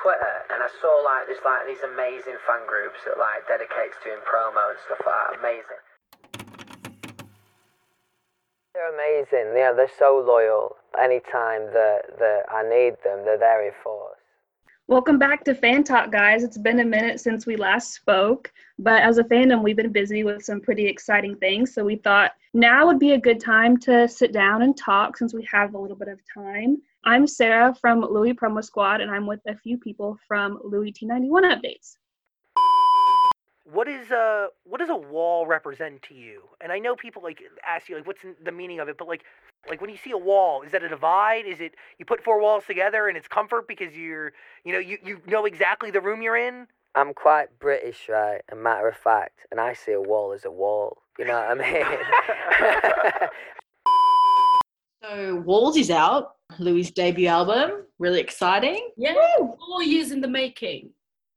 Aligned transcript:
Twitter 0.00 0.36
and 0.48 0.62
I 0.62 0.70
saw 0.80 1.02
like 1.04 1.26
there's 1.26 1.44
like 1.44 1.66
these 1.66 1.84
amazing 1.84 2.38
fan 2.46 2.64
groups 2.66 3.04
that 3.04 3.18
like 3.18 3.44
dedicates 3.48 3.98
to 4.04 4.14
doing 4.14 4.24
promo 4.24 4.72
and 4.72 4.80
stuff 4.86 5.02
like 5.04 5.12
that. 5.12 5.36
Amazing. 5.42 5.82
They're 8.74 8.88
amazing. 8.88 9.52
Yeah, 9.56 9.72
they're 9.72 9.92
so 9.98 10.22
loyal. 10.24 10.76
Anytime 10.96 11.68
that 11.76 12.16
that 12.18 12.48
I 12.48 12.62
need 12.62 12.96
them, 13.04 13.24
they're 13.24 13.38
there 13.38 13.66
in 13.66 13.72
force. 13.82 14.16
Welcome 14.88 15.18
back 15.18 15.44
to 15.44 15.54
Fan 15.54 15.84
Talk, 15.84 16.10
guys. 16.10 16.42
It's 16.42 16.58
been 16.58 16.80
a 16.80 16.84
minute 16.84 17.20
since 17.20 17.46
we 17.46 17.56
last 17.56 17.94
spoke, 17.94 18.52
but 18.78 19.00
as 19.00 19.18
a 19.18 19.24
fandom, 19.24 19.62
we've 19.62 19.76
been 19.76 19.92
busy 19.92 20.24
with 20.24 20.42
some 20.44 20.60
pretty 20.60 20.86
exciting 20.86 21.36
things. 21.36 21.72
So 21.72 21.84
we 21.84 21.96
thought 21.96 22.32
now 22.52 22.86
would 22.86 22.98
be 22.98 23.12
a 23.12 23.20
good 23.20 23.40
time 23.40 23.76
to 23.78 24.08
sit 24.08 24.32
down 24.32 24.62
and 24.62 24.76
talk 24.76 25.16
since 25.16 25.32
we 25.32 25.46
have 25.50 25.74
a 25.74 25.78
little 25.78 25.96
bit 25.96 26.08
of 26.08 26.20
time. 26.34 26.82
I'm 27.04 27.26
Sarah 27.26 27.74
from 27.80 28.00
Louis 28.00 28.32
Promo 28.32 28.64
Squad, 28.64 29.00
and 29.00 29.10
I'm 29.10 29.26
with 29.26 29.40
a 29.48 29.56
few 29.56 29.76
people 29.76 30.16
from 30.28 30.60
Louis 30.62 30.92
T91 30.92 31.42
Updates. 31.42 31.96
What 33.64 33.88
is 33.88 34.10
a 34.10 34.48
what 34.64 34.78
does 34.78 34.90
a 34.90 34.96
wall 34.96 35.46
represent 35.46 36.02
to 36.02 36.14
you? 36.14 36.42
And 36.60 36.70
I 36.70 36.78
know 36.78 36.94
people 36.94 37.22
like 37.22 37.42
ask 37.66 37.88
you 37.88 37.96
like 37.96 38.06
what's 38.06 38.20
the 38.44 38.52
meaning 38.52 38.78
of 38.78 38.88
it, 38.88 38.98
but 38.98 39.08
like 39.08 39.24
like 39.68 39.80
when 39.80 39.90
you 39.90 39.96
see 39.96 40.10
a 40.10 40.18
wall, 40.18 40.62
is 40.62 40.70
that 40.72 40.84
a 40.84 40.88
divide? 40.88 41.46
Is 41.46 41.60
it 41.60 41.74
you 41.98 42.04
put 42.04 42.22
four 42.22 42.40
walls 42.40 42.64
together 42.66 43.08
and 43.08 43.16
it's 43.16 43.26
comfort 43.26 43.66
because 43.66 43.94
you're 43.94 44.32
you 44.64 44.72
know 44.72 44.78
you, 44.78 44.98
you 45.02 45.20
know 45.26 45.44
exactly 45.44 45.90
the 45.90 46.00
room 46.00 46.22
you're 46.22 46.36
in? 46.36 46.66
I'm 46.94 47.14
quite 47.14 47.58
British, 47.58 48.08
right? 48.08 48.42
A 48.50 48.54
matter 48.54 48.86
of 48.88 48.96
fact, 48.96 49.40
and 49.50 49.58
I 49.58 49.72
see 49.72 49.92
a 49.92 50.00
wall 50.00 50.32
as 50.32 50.44
a 50.44 50.50
wall. 50.50 50.98
You 51.18 51.24
know 51.24 51.34
what 51.34 51.50
I 51.50 51.54
mean? 51.54 53.28
so 55.02 55.36
Walls 55.44 55.76
is 55.76 55.90
out, 55.90 56.36
Louis' 56.58 56.90
debut 56.90 57.28
album. 57.28 57.84
Really 57.98 58.20
exciting. 58.20 58.90
Yeah, 58.96 59.14
Woo! 59.38 59.56
four 59.58 59.82
years 59.82 60.10
in 60.10 60.20
the 60.20 60.28
making. 60.28 60.90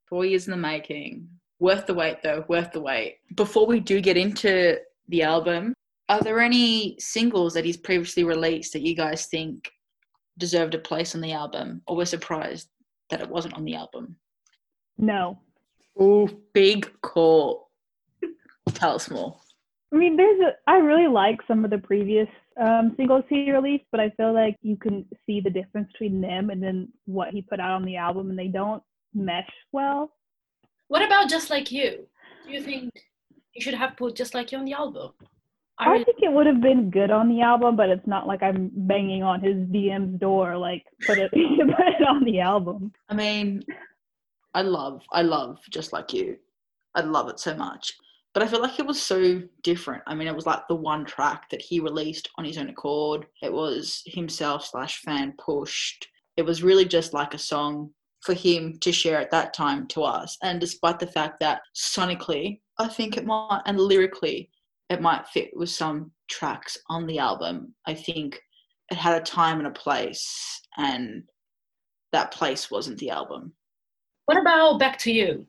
Four 0.05 0.25
years 0.25 0.47
in 0.47 0.51
the 0.51 0.57
making. 0.57 1.27
Worth 1.59 1.85
the 1.85 1.93
wait, 1.93 2.21
though. 2.21 2.45
Worth 2.47 2.71
the 2.71 2.81
wait. 2.81 3.19
Before 3.35 3.65
we 3.65 3.79
do 3.79 4.01
get 4.01 4.17
into 4.17 4.77
the 5.07 5.23
album, 5.23 5.73
are 6.09 6.21
there 6.21 6.39
any 6.39 6.95
singles 6.99 7.53
that 7.53 7.65
he's 7.65 7.77
previously 7.77 8.23
released 8.23 8.73
that 8.73 8.81
you 8.81 8.95
guys 8.95 9.25
think 9.27 9.71
deserved 10.37 10.75
a 10.75 10.79
place 10.79 11.15
on 11.15 11.21
the 11.21 11.31
album, 11.31 11.81
or 11.87 11.95
were 11.95 12.05
surprised 12.05 12.67
that 13.09 13.21
it 13.21 13.29
wasn't 13.29 13.53
on 13.55 13.65
the 13.65 13.75
album? 13.75 14.15
No. 14.97 15.39
Oh, 15.97 16.29
big 16.53 16.91
call. 17.01 17.69
Tell 18.73 18.95
us 18.95 19.09
more. 19.09 19.37
I 19.93 19.97
mean, 19.97 20.17
there's 20.17 20.39
a. 20.41 20.51
I 20.69 20.77
really 20.77 21.07
like 21.07 21.39
some 21.47 21.63
of 21.63 21.71
the 21.71 21.77
previous 21.77 22.27
um, 22.59 22.93
singles 22.97 23.23
he 23.29 23.51
released, 23.51 23.85
but 23.91 23.99
I 23.99 24.09
feel 24.11 24.33
like 24.33 24.55
you 24.61 24.77
can 24.77 25.05
see 25.25 25.41
the 25.41 25.49
difference 25.49 25.91
between 25.91 26.21
them 26.21 26.49
and 26.49 26.61
then 26.63 26.89
what 27.05 27.29
he 27.29 27.41
put 27.41 27.59
out 27.59 27.71
on 27.71 27.83
the 27.85 27.97
album, 27.97 28.29
and 28.29 28.39
they 28.39 28.47
don't 28.47 28.81
mesh 29.13 29.49
well. 29.71 30.11
What 30.87 31.01
about 31.03 31.29
Just 31.29 31.49
Like 31.49 31.71
You? 31.71 32.07
Do 32.45 32.51
you 32.53 32.61
think 32.61 32.91
you 33.53 33.61
should 33.61 33.73
have 33.73 33.97
put 33.97 34.15
Just 34.15 34.33
Like 34.33 34.51
You 34.51 34.59
on 34.59 34.65
the 34.65 34.73
album? 34.73 35.11
I, 35.77 35.89
really- 35.89 36.01
I 36.01 36.03
think 36.05 36.17
it 36.21 36.31
would 36.31 36.45
have 36.45 36.61
been 36.61 36.89
good 36.89 37.11
on 37.11 37.27
the 37.27 37.41
album, 37.41 37.75
but 37.75 37.89
it's 37.89 38.07
not 38.07 38.27
like 38.27 38.41
I'm 38.41 38.71
banging 38.73 39.23
on 39.23 39.41
his 39.41 39.57
DM's 39.57 40.17
door 40.19 40.57
like 40.57 40.83
put 41.05 41.17
it 41.17 41.31
put 41.31 41.39
it 41.39 42.07
on 42.07 42.23
the 42.23 42.39
album. 42.39 42.93
I 43.09 43.13
mean, 43.15 43.61
I 44.53 44.61
love 44.61 45.01
I 45.11 45.21
love 45.23 45.57
Just 45.69 45.91
Like 45.91 46.13
You. 46.13 46.37
I 46.93 47.01
love 47.01 47.27
it 47.27 47.39
so 47.41 47.53
much. 47.55 47.93
But 48.35 48.43
I 48.43 48.47
feel 48.47 48.61
like 48.61 48.79
it 48.79 48.85
was 48.85 49.01
so 49.01 49.41
different. 49.63 50.03
I 50.05 50.13
mean, 50.13 50.27
it 50.27 50.35
was 50.35 50.45
like 50.45 50.67
the 50.67 50.75
one 50.75 51.05
track 51.05 51.49
that 51.51 51.61
he 51.61 51.79
released 51.79 52.29
on 52.37 52.43
his 52.43 52.57
own 52.57 52.67
accord. 52.67 53.25
It 53.41 53.51
was 53.51 54.03
himself 54.05 54.65
slash 54.65 54.99
fan 54.99 55.33
pushed. 55.37 56.05
It 56.35 56.41
was 56.41 56.61
really 56.61 56.83
just 56.83 57.13
like 57.13 57.33
a 57.33 57.37
song 57.39 57.91
for 58.23 58.33
him 58.33 58.77
to 58.81 58.91
share 58.91 59.21
at 59.21 59.31
that 59.31 59.53
time 59.53 59.87
to 59.87 60.03
us. 60.03 60.37
And 60.43 60.59
despite 60.59 60.99
the 60.99 61.07
fact 61.07 61.39
that 61.39 61.61
sonically, 61.73 62.59
I 62.77 62.89
think 62.89 63.15
it 63.15 63.25
might, 63.25 63.61
and 63.67 63.79
lyrically, 63.79 64.49
it 64.89 65.01
might 65.01 65.29
fit 65.29 65.51
with 65.53 65.69
some 65.69 66.11
tracks 66.29 66.77
on 66.89 67.07
the 67.07 67.19
album, 67.19 67.73
I 67.87 67.93
think 67.93 68.41
it 68.91 68.97
had 68.97 69.21
a 69.21 69.23
time 69.23 69.59
and 69.59 69.67
a 69.67 69.71
place, 69.71 70.61
and 70.75 71.23
that 72.11 72.31
place 72.31 72.69
wasn't 72.69 72.97
the 72.97 73.11
album. 73.11 73.53
What 74.25 74.41
about 74.41 74.77
Back 74.77 74.99
to 74.99 75.11
You? 75.13 75.47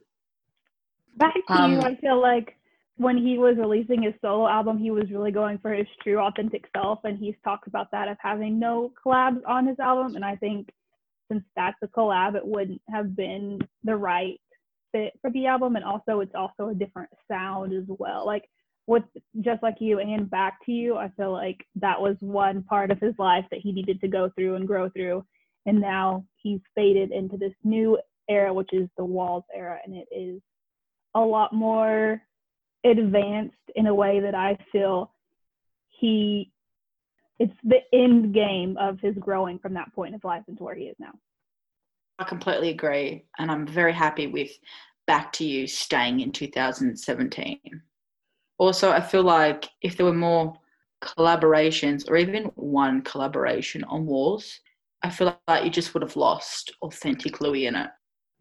Back 1.17 1.35
to 1.35 1.53
um, 1.53 1.73
You, 1.73 1.81
I 1.81 1.97
feel 1.97 2.21
like 2.21 2.56
when 2.97 3.19
he 3.19 3.39
was 3.39 3.57
releasing 3.59 4.03
his 4.03 4.15
solo 4.23 4.49
album, 4.49 4.79
he 4.79 4.91
was 4.91 5.11
really 5.11 5.31
going 5.31 5.59
for 5.59 5.73
his 5.73 5.87
true, 6.03 6.19
authentic 6.19 6.65
self, 6.75 7.01
and 7.05 7.19
he's 7.19 7.35
talked 7.45 7.67
about 7.67 7.91
that 7.93 8.09
of 8.09 8.17
having 8.21 8.59
no 8.59 8.93
collabs 9.05 9.41
on 9.47 9.67
his 9.67 9.79
album. 9.79 10.17
And 10.17 10.25
I 10.25 10.37
think 10.37 10.71
since 11.31 11.45
that's 11.55 11.77
a 11.83 11.89
collab, 11.89 12.37
it 12.37 12.47
wouldn't 12.47 12.81
have 12.91 13.15
been 13.15 13.59
the 13.85 13.97
right 13.97 14.41
fit 14.93 15.13
for 15.21 15.31
the 15.31 15.47
album. 15.47 15.77
And 15.77 15.85
also, 15.85 16.21
it's 16.21 16.35
also 16.35 16.71
a 16.71 16.75
different 16.75 17.11
sound 17.29 17.75
as 17.75 17.85
well. 17.87 18.25
Like 18.25 18.45
with 18.87 19.05
just 19.41 19.63
like 19.63 19.77
you 19.81 19.99
and 19.99 20.31
back 20.31 20.65
to 20.65 20.73
you, 20.73 20.97
I 20.97 21.11
feel 21.17 21.33
like 21.33 21.67
that 21.77 22.01
was 22.01 22.17
one 22.21 22.63
part 22.63 22.91
of 22.91 23.01
his 23.01 23.15
life 23.19 23.45
that 23.51 23.61
he 23.61 23.73
needed 23.73 24.01
to 24.01 24.09
go 24.09 24.31
through 24.35 24.55
and 24.55 24.67
grow 24.67 24.89
through. 24.89 25.25
And 25.67 25.81
now 25.81 26.25
he's 26.37 26.61
faded 26.75 27.11
into 27.11 27.37
this 27.37 27.53
new 27.65 27.99
era, 28.29 28.55
which 28.55 28.71
is 28.73 28.89
the 28.97 29.05
Walls 29.05 29.45
era, 29.55 29.79
and 29.85 29.95
it 29.95 30.07
is 30.15 30.41
a 31.15 31.21
lot 31.21 31.53
more 31.53 32.23
advanced 32.91 33.57
in 33.75 33.87
a 33.87 33.95
way 33.95 34.21
that 34.21 34.35
I 34.35 34.59
feel 34.73 35.13
he 35.89 36.51
it's 37.39 37.55
the 37.65 37.81
end 37.93 38.33
game 38.33 38.77
of 38.79 38.99
his 39.01 39.15
growing 39.19 39.59
from 39.59 39.75
that 39.75 39.93
point 39.95 40.15
of 40.15 40.25
life 40.25 40.43
into 40.49 40.63
where 40.63 40.75
he 40.75 40.85
is 40.85 40.97
now. 40.99 41.13
I 42.19 42.25
completely 42.25 42.71
agree, 42.71 43.27
and 43.39 43.51
I'm 43.51 43.67
very 43.67 43.93
happy 43.93 44.27
with 44.27 44.51
Back 45.07 45.33
to 45.35 45.45
You 45.45 45.67
staying 45.67 46.21
in 46.21 46.33
2017. 46.33 47.61
Also, 48.59 48.91
I 48.91 49.01
feel 49.01 49.23
like 49.23 49.69
if 49.83 49.97
there 49.97 50.07
were 50.07 50.15
more 50.15 50.55
collaborations 51.03 52.09
or 52.09 52.17
even 52.17 52.45
one 52.55 53.03
collaboration 53.03 53.85
on 53.85 54.07
Walls, 54.07 54.61
I 55.03 55.11
feel 55.11 55.39
like 55.47 55.65
you 55.65 55.71
just 55.71 55.93
would 55.93 56.03
have 56.03 56.17
lost 56.17 56.73
authentic 56.81 57.43
Louis 57.43 57.67
in 57.67 57.77
it. 57.77 57.91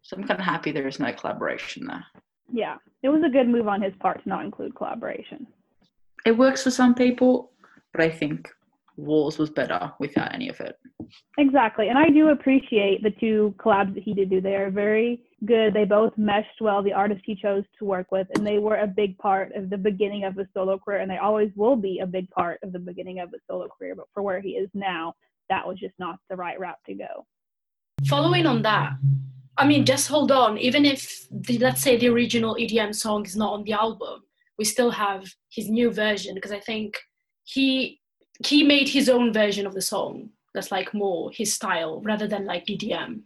So 0.02 0.16
I'm 0.16 0.24
kind 0.24 0.40
of 0.40 0.46
happy 0.46 0.72
there 0.72 0.86
is 0.88 0.98
no 0.98 1.12
collaboration 1.12 1.86
there. 1.86 2.04
Yeah, 2.52 2.76
it 3.02 3.08
was 3.08 3.22
a 3.24 3.30
good 3.30 3.48
move 3.48 3.68
on 3.68 3.82
his 3.82 3.94
part 4.00 4.22
to 4.22 4.28
not 4.28 4.44
include 4.44 4.74
collaboration. 4.74 5.46
It 6.24 6.36
works 6.36 6.62
for 6.62 6.70
some 6.70 6.94
people, 6.94 7.52
but 7.92 8.02
I 8.02 8.10
think 8.10 8.48
Walls 8.96 9.38
was 9.38 9.50
better 9.50 9.92
without 10.00 10.34
any 10.34 10.48
of 10.48 10.58
it. 10.60 10.76
Exactly. 11.38 11.88
And 11.88 11.98
I 11.98 12.08
do 12.08 12.28
appreciate 12.30 13.02
the 13.02 13.10
two 13.10 13.54
collabs 13.58 13.94
that 13.94 14.02
he 14.02 14.14
did 14.14 14.30
do. 14.30 14.40
They 14.40 14.56
are 14.56 14.70
very 14.70 15.22
good. 15.44 15.74
They 15.74 15.84
both 15.84 16.16
meshed 16.16 16.60
well, 16.60 16.82
the 16.82 16.92
artist 16.92 17.22
he 17.24 17.34
chose 17.34 17.64
to 17.78 17.84
work 17.84 18.10
with, 18.10 18.26
and 18.34 18.46
they 18.46 18.58
were 18.58 18.76
a 18.76 18.86
big 18.86 19.18
part 19.18 19.54
of 19.54 19.68
the 19.68 19.76
beginning 19.76 20.24
of 20.24 20.34
his 20.34 20.46
solo 20.54 20.78
career, 20.78 21.00
and 21.00 21.10
they 21.10 21.18
always 21.18 21.50
will 21.56 21.76
be 21.76 22.00
a 22.00 22.06
big 22.06 22.30
part 22.30 22.58
of 22.62 22.72
the 22.72 22.78
beginning 22.78 23.20
of 23.20 23.30
his 23.30 23.40
solo 23.48 23.68
career. 23.68 23.94
But 23.94 24.06
for 24.14 24.22
where 24.22 24.40
he 24.40 24.50
is 24.50 24.70
now, 24.72 25.14
that 25.50 25.66
was 25.66 25.78
just 25.78 25.94
not 25.98 26.18
the 26.30 26.36
right 26.36 26.58
route 26.58 26.78
to 26.86 26.94
go. 26.94 27.26
Following 28.08 28.46
on 28.46 28.62
that, 28.62 28.94
I 29.58 29.66
mean, 29.66 29.78
mm-hmm. 29.80 29.86
just 29.86 30.08
hold 30.08 30.32
on. 30.32 30.58
Even 30.58 30.84
if, 30.84 31.26
the, 31.30 31.58
let's 31.58 31.82
say, 31.82 31.96
the 31.96 32.08
original 32.08 32.56
EDM 32.56 32.94
song 32.94 33.24
is 33.24 33.36
not 33.36 33.52
on 33.52 33.64
the 33.64 33.72
album, 33.72 34.22
we 34.58 34.64
still 34.64 34.90
have 34.90 35.26
his 35.50 35.68
new 35.68 35.90
version 35.90 36.34
because 36.34 36.52
I 36.52 36.60
think 36.60 36.98
he 37.44 38.00
he 38.44 38.62
made 38.62 38.88
his 38.88 39.08
own 39.08 39.32
version 39.32 39.66
of 39.66 39.72
the 39.72 39.80
song 39.80 40.28
that's 40.52 40.70
like 40.70 40.92
more 40.92 41.30
his 41.32 41.54
style 41.54 42.02
rather 42.02 42.26
than 42.26 42.44
like 42.44 42.66
EDM. 42.66 43.20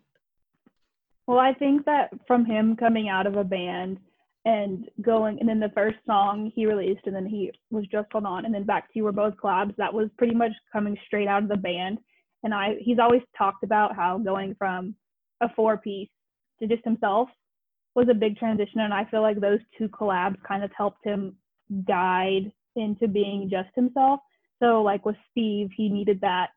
Well, 1.26 1.38
I 1.38 1.52
think 1.52 1.84
that 1.86 2.10
from 2.26 2.44
him 2.44 2.76
coming 2.76 3.08
out 3.08 3.26
of 3.26 3.36
a 3.36 3.44
band 3.44 3.98
and 4.44 4.88
going, 5.00 5.38
and 5.38 5.48
then 5.48 5.60
the 5.60 5.72
first 5.74 5.98
song 6.06 6.50
he 6.54 6.66
released, 6.66 7.02
and 7.06 7.14
then 7.14 7.26
he 7.26 7.52
was 7.70 7.86
just 7.86 8.08
hold 8.10 8.24
on, 8.24 8.44
and 8.44 8.54
then 8.54 8.64
back 8.64 8.86
to 8.86 8.92
you 8.94 9.04
were 9.04 9.12
both 9.12 9.34
collabs. 9.36 9.76
That 9.76 9.92
was 9.92 10.08
pretty 10.16 10.34
much 10.34 10.52
coming 10.72 10.96
straight 11.06 11.28
out 11.28 11.42
of 11.42 11.48
the 11.48 11.56
band. 11.56 11.98
And 12.42 12.54
I, 12.54 12.76
he's 12.80 12.98
always 12.98 13.22
talked 13.36 13.64
about 13.64 13.94
how 13.94 14.18
going 14.18 14.54
from 14.58 14.94
a 15.40 15.48
four 15.54 15.76
piece 15.76 16.08
to 16.60 16.68
just 16.68 16.84
himself 16.84 17.28
was 17.94 18.08
a 18.08 18.14
big 18.14 18.36
transition. 18.38 18.80
And 18.80 18.94
I 18.94 19.04
feel 19.04 19.22
like 19.22 19.40
those 19.40 19.60
two 19.76 19.88
collabs 19.88 20.42
kind 20.46 20.62
of 20.62 20.70
helped 20.76 21.04
him 21.04 21.36
guide 21.86 22.52
into 22.76 23.08
being 23.08 23.48
just 23.50 23.70
himself. 23.74 24.20
So 24.62 24.82
like 24.82 25.04
with 25.04 25.16
Steve, 25.30 25.70
he 25.76 25.88
needed 25.88 26.20
that 26.20 26.50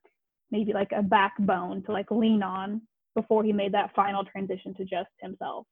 maybe 0.52 0.74
like 0.74 0.92
a 0.96 1.02
backbone 1.02 1.84
to 1.84 1.92
like 1.92 2.12
lean 2.12 2.44
on 2.44 2.82
before 3.16 3.44
he 3.44 3.54
made 3.54 3.74
that 3.74 3.96
final 3.96 4.24
transition 4.24 4.74
to 4.76 4.84
just 4.84 5.10
himself. 5.22 5.66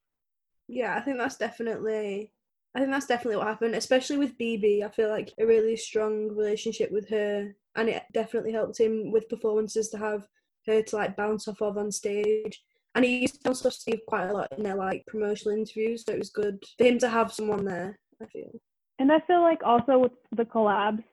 Yeah, 0.67 0.95
I 0.95 1.01
think 1.01 1.17
that's 1.17 1.37
definitely 1.37 2.31
I 2.73 2.79
think 2.79 2.91
that's 2.91 3.07
definitely 3.07 3.35
what 3.35 3.47
happened, 3.47 3.75
especially 3.75 4.17
with 4.17 4.37
Bebe. 4.37 4.83
I 4.83 4.89
feel 4.89 5.09
like 5.09 5.33
a 5.37 5.45
really 5.45 5.75
strong 5.75 6.29
relationship 6.29 6.89
with 6.91 7.09
her 7.09 7.53
and 7.75 7.89
it 7.89 8.03
definitely 8.13 8.53
helped 8.53 8.79
him 8.79 9.11
with 9.11 9.29
performances 9.29 9.89
to 9.89 9.97
have 9.97 10.27
her 10.67 10.81
to 10.81 10.95
like 10.95 11.17
bounce 11.17 11.47
off 11.47 11.61
of 11.61 11.77
on 11.77 11.91
stage. 11.91 12.63
And 12.93 13.05
he 13.05 13.19
used 13.19 13.43
to 13.43 13.51
off 13.51 13.73
Steve 13.73 14.01
quite 14.07 14.27
a 14.27 14.33
lot 14.33 14.51
in 14.57 14.63
their 14.63 14.75
like 14.75 15.05
promotional 15.07 15.57
interviews, 15.57 16.03
so 16.05 16.13
it 16.13 16.19
was 16.19 16.29
good 16.29 16.63
for 16.77 16.83
him 16.83 16.99
to 16.99 17.09
have 17.09 17.31
someone 17.31 17.63
there, 17.63 17.97
I 18.21 18.25
feel. 18.25 18.51
And 18.99 19.11
I 19.11 19.19
feel 19.21 19.41
like 19.41 19.59
also 19.63 19.97
with 19.97 20.11
the 20.35 20.43
collabs, 20.43 21.03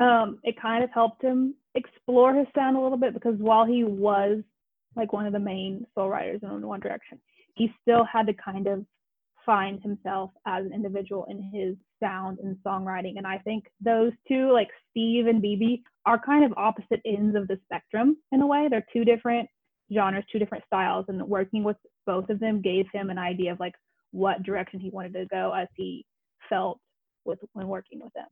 um, 0.00 0.38
it 0.42 0.60
kind 0.60 0.84
of 0.84 0.90
helped 0.90 1.22
him 1.22 1.54
explore 1.74 2.34
his 2.34 2.46
sound 2.54 2.76
a 2.76 2.80
little 2.80 2.98
bit 2.98 3.14
because 3.14 3.36
while 3.38 3.64
he 3.64 3.84
was 3.84 4.42
like 4.96 5.12
one 5.12 5.26
of 5.26 5.32
the 5.32 5.38
main 5.38 5.86
soul 5.94 6.08
writers 6.08 6.40
in 6.42 6.66
One 6.66 6.80
Direction, 6.80 7.18
he 7.54 7.72
still 7.82 8.04
had 8.04 8.26
to 8.26 8.34
kind 8.34 8.66
of 8.66 8.84
find 9.44 9.80
himself 9.80 10.32
as 10.44 10.66
an 10.66 10.72
individual 10.72 11.24
in 11.30 11.50
his 11.54 11.76
sound 12.02 12.38
and 12.40 12.56
songwriting. 12.66 13.16
And 13.16 13.26
I 13.26 13.38
think 13.38 13.64
those 13.80 14.12
two, 14.26 14.52
like 14.52 14.68
Steve 14.90 15.26
and 15.28 15.40
Bebe, 15.40 15.84
are 16.04 16.18
kind 16.18 16.44
of 16.44 16.52
opposite 16.56 17.00
ends 17.06 17.36
of 17.36 17.46
the 17.46 17.58
spectrum 17.64 18.16
in 18.32 18.42
a 18.42 18.46
way. 18.46 18.66
They're 18.68 18.86
two 18.92 19.04
different 19.04 19.48
genres, 19.92 20.24
two 20.30 20.38
different 20.38 20.64
styles, 20.66 21.06
and 21.08 21.22
working 21.28 21.62
with 21.64 21.76
both 22.06 22.28
of 22.30 22.40
them 22.40 22.60
gave 22.60 22.86
him 22.92 23.10
an 23.10 23.18
idea 23.18 23.52
of 23.52 23.60
like 23.60 23.74
what 24.12 24.42
direction 24.42 24.80
he 24.80 24.90
wanted 24.90 25.12
to 25.14 25.26
go 25.26 25.52
as 25.52 25.68
he 25.76 26.04
felt 26.48 26.78
with 27.24 27.38
when 27.52 27.66
working 27.68 28.00
with 28.00 28.12
them. 28.14 28.26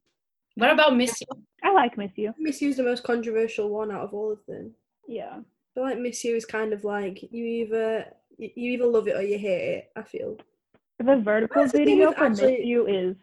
What 0.56 0.70
about 0.70 0.96
Miss 0.96 1.20
You? 1.20 1.26
I 1.64 1.72
like 1.72 1.98
Miss 1.98 2.12
You. 2.16 2.32
Miss 2.38 2.62
You 2.62 2.70
is 2.70 2.76
the 2.76 2.82
most 2.84 3.02
controversial 3.02 3.68
one 3.70 3.90
out 3.90 4.02
of 4.02 4.14
all 4.14 4.32
of 4.32 4.38
them. 4.46 4.72
Yeah. 5.08 5.38
I 5.38 5.74
feel 5.74 5.82
like 5.82 5.98
Miss 5.98 6.22
You 6.24 6.36
is 6.36 6.44
kind 6.46 6.72
of 6.72 6.84
like 6.84 7.20
you 7.32 7.44
either 7.44 8.06
you 8.38 8.50
either 8.72 8.86
love 8.86 9.08
it 9.08 9.16
or 9.16 9.22
you 9.22 9.38
hate 9.38 9.74
it. 9.76 9.90
I 9.96 10.02
feel. 10.02 10.36
The 10.98 11.16
vertical 11.16 11.64
the 11.64 11.70
video 11.78 12.12
for 12.12 12.24
actually- 12.24 12.58
Miss 12.58 12.66
You 12.66 12.86
is 12.86 13.16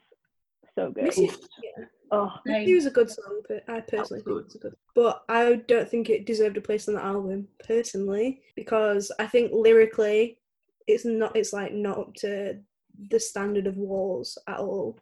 so 0.75 0.91
good. 0.91 1.05
Miss 1.05 1.17
You, 1.17 1.31
yeah, 1.63 1.85
Oh, 2.11 2.33
Miss 2.45 2.67
You 2.67 2.75
is 2.75 2.85
a 2.85 2.91
good 2.91 3.09
song, 3.09 3.41
but 3.47 3.63
I 3.69 3.79
personally 3.79 4.21
think 4.21 4.45
it's 4.45 4.55
a 4.55 4.59
good. 4.59 4.75
But 4.93 5.23
I 5.29 5.61
don't 5.67 5.89
think 5.89 6.09
it 6.09 6.25
deserved 6.25 6.57
a 6.57 6.61
place 6.61 6.89
on 6.89 6.95
the 6.95 7.03
album 7.03 7.47
personally 7.65 8.41
because 8.55 9.11
I 9.17 9.27
think 9.27 9.51
lyrically, 9.53 10.37
it's 10.87 11.05
not. 11.05 11.35
It's 11.35 11.53
like 11.53 11.73
not 11.73 11.97
up 11.97 12.13
to 12.15 12.59
the 13.09 13.19
standard 13.19 13.65
of 13.65 13.77
Walls 13.77 14.37
at 14.47 14.59
all. 14.59 14.99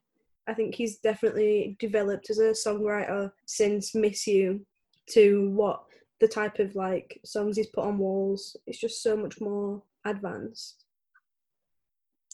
I 0.47 0.53
think 0.53 0.75
he's 0.75 0.97
definitely 0.97 1.75
developed 1.79 2.29
as 2.29 2.39
a 2.39 2.51
songwriter 2.51 3.31
since 3.45 3.95
Miss 3.95 4.27
You 4.27 4.65
to 5.11 5.49
what 5.49 5.83
the 6.19 6.27
type 6.27 6.59
of 6.59 6.75
like 6.75 7.19
songs 7.25 7.57
he's 7.57 7.67
put 7.67 7.85
on 7.85 7.97
Walls. 7.97 8.55
It's 8.67 8.79
just 8.79 9.01
so 9.01 9.17
much 9.17 9.41
more 9.41 9.81
advanced. 10.05 10.85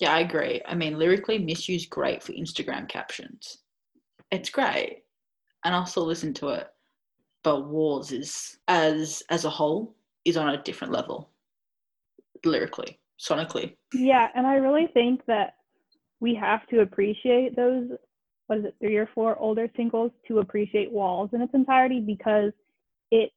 Yeah, 0.02 0.14
I 0.14 0.20
agree. 0.20 0.62
I 0.66 0.76
mean, 0.76 1.00
lyrically, 1.00 1.40
Miss 1.40 1.70
You's 1.70 1.86
great 1.86 2.22
for 2.22 2.34
Instagram 2.34 2.90
captions. 2.90 3.60
It's 4.32 4.50
great, 4.50 5.04
and 5.64 5.74
I'll 5.76 5.86
still 5.86 6.06
listen 6.06 6.34
to 6.36 6.50
it. 6.50 6.68
But 7.44 7.68
Walls 7.68 8.12
is, 8.12 8.58
as 8.68 9.24
as 9.30 9.46
a 9.46 9.50
whole, 9.50 9.96
is 10.26 10.38
on 10.38 10.50
a 10.50 10.64
different 10.64 10.94
level. 10.94 11.30
Lyrically, 12.44 13.00
sonically. 13.20 13.76
yeah. 13.94 14.30
And 14.36 14.46
I 14.46 14.56
really 14.56 14.88
think 14.94 15.26
that 15.26 15.56
we 16.20 16.36
have 16.36 16.66
to 16.68 16.82
appreciate 16.82 17.56
those, 17.56 17.90
what 18.48 18.60
is 18.60 18.66
it, 18.66 18.76
three 18.80 18.98
or 18.98 19.10
four 19.14 19.38
older 19.40 19.68
singles 19.76 20.12
to 20.28 20.40
appreciate 20.40 20.92
Walls 20.92 21.30
in 21.34 21.42
its 21.42 21.54
entirety 21.54 22.00
because 22.00 22.52
it 23.12 23.32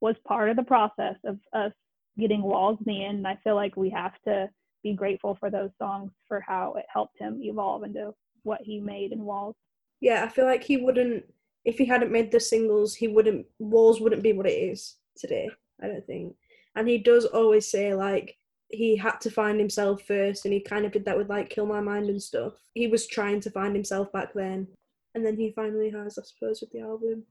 was 0.00 0.16
part 0.26 0.50
of 0.50 0.56
the 0.56 0.62
process 0.62 1.16
of 1.24 1.38
us 1.52 1.72
getting 2.18 2.42
Walls 2.42 2.78
in 2.84 2.92
the 2.92 3.04
end. 3.04 3.18
And 3.18 3.26
I 3.26 3.38
feel 3.42 3.54
like 3.54 3.76
we 3.76 3.90
have 3.90 4.12
to 4.26 4.48
be 4.82 4.94
grateful 4.94 5.36
for 5.38 5.50
those 5.50 5.70
songs 5.78 6.10
for 6.26 6.40
how 6.40 6.74
it 6.74 6.86
helped 6.92 7.18
him 7.18 7.40
evolve 7.42 7.84
into 7.84 8.12
what 8.42 8.60
he 8.62 8.80
made 8.80 9.12
in 9.12 9.24
Walls. 9.24 9.54
Yeah, 10.02 10.24
I 10.24 10.28
feel 10.28 10.44
like 10.44 10.64
he 10.64 10.76
wouldn't 10.76 11.24
if 11.64 11.78
he 11.78 11.84
hadn't 11.84 12.10
made 12.10 12.32
the 12.32 12.40
singles, 12.40 12.94
he 12.94 13.08
wouldn't 13.08 13.46
Walls 13.58 14.00
wouldn't 14.00 14.22
be 14.22 14.32
what 14.32 14.48
it 14.48 14.58
is 14.58 14.96
today, 15.16 15.48
I 15.80 15.86
don't 15.86 16.06
think. 16.06 16.34
And 16.74 16.88
he 16.88 16.98
does 16.98 17.24
always 17.24 17.70
say 17.70 17.94
like 17.94 18.36
he 18.68 18.96
had 18.96 19.20
to 19.20 19.30
find 19.30 19.60
himself 19.60 20.02
first 20.02 20.44
and 20.44 20.52
he 20.52 20.60
kind 20.60 20.84
of 20.84 20.92
did 20.92 21.04
that 21.04 21.16
with 21.16 21.30
like 21.30 21.50
Kill 21.50 21.66
My 21.66 21.80
Mind 21.80 22.08
and 22.08 22.20
stuff. 22.20 22.54
He 22.74 22.88
was 22.88 23.06
trying 23.06 23.40
to 23.40 23.50
find 23.50 23.74
himself 23.74 24.10
back 24.12 24.34
then. 24.34 24.66
And 25.14 25.24
then 25.24 25.36
he 25.36 25.52
finally 25.52 25.90
has, 25.90 26.18
I 26.18 26.22
suppose, 26.22 26.62
with 26.62 26.72
the 26.72 26.80
album. 26.80 27.22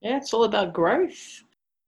Yeah, 0.00 0.16
it's 0.16 0.34
all 0.34 0.44
about 0.44 0.74
growth. 0.74 1.42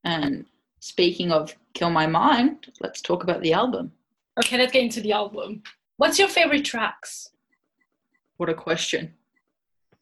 And 0.04 0.46
speaking 0.78 1.32
of 1.32 1.54
Kill 1.74 1.90
My 1.90 2.06
Mind, 2.06 2.68
let's 2.80 3.00
talk 3.02 3.24
about 3.24 3.42
the 3.42 3.52
album. 3.52 3.92
Okay, 4.38 4.56
let's 4.56 4.72
get 4.72 4.84
into 4.84 5.00
the 5.00 5.12
album. 5.12 5.62
What's 5.96 6.18
your 6.18 6.28
favorite 6.28 6.64
tracks? 6.64 7.30
What 8.36 8.48
a 8.48 8.54
question. 8.54 9.12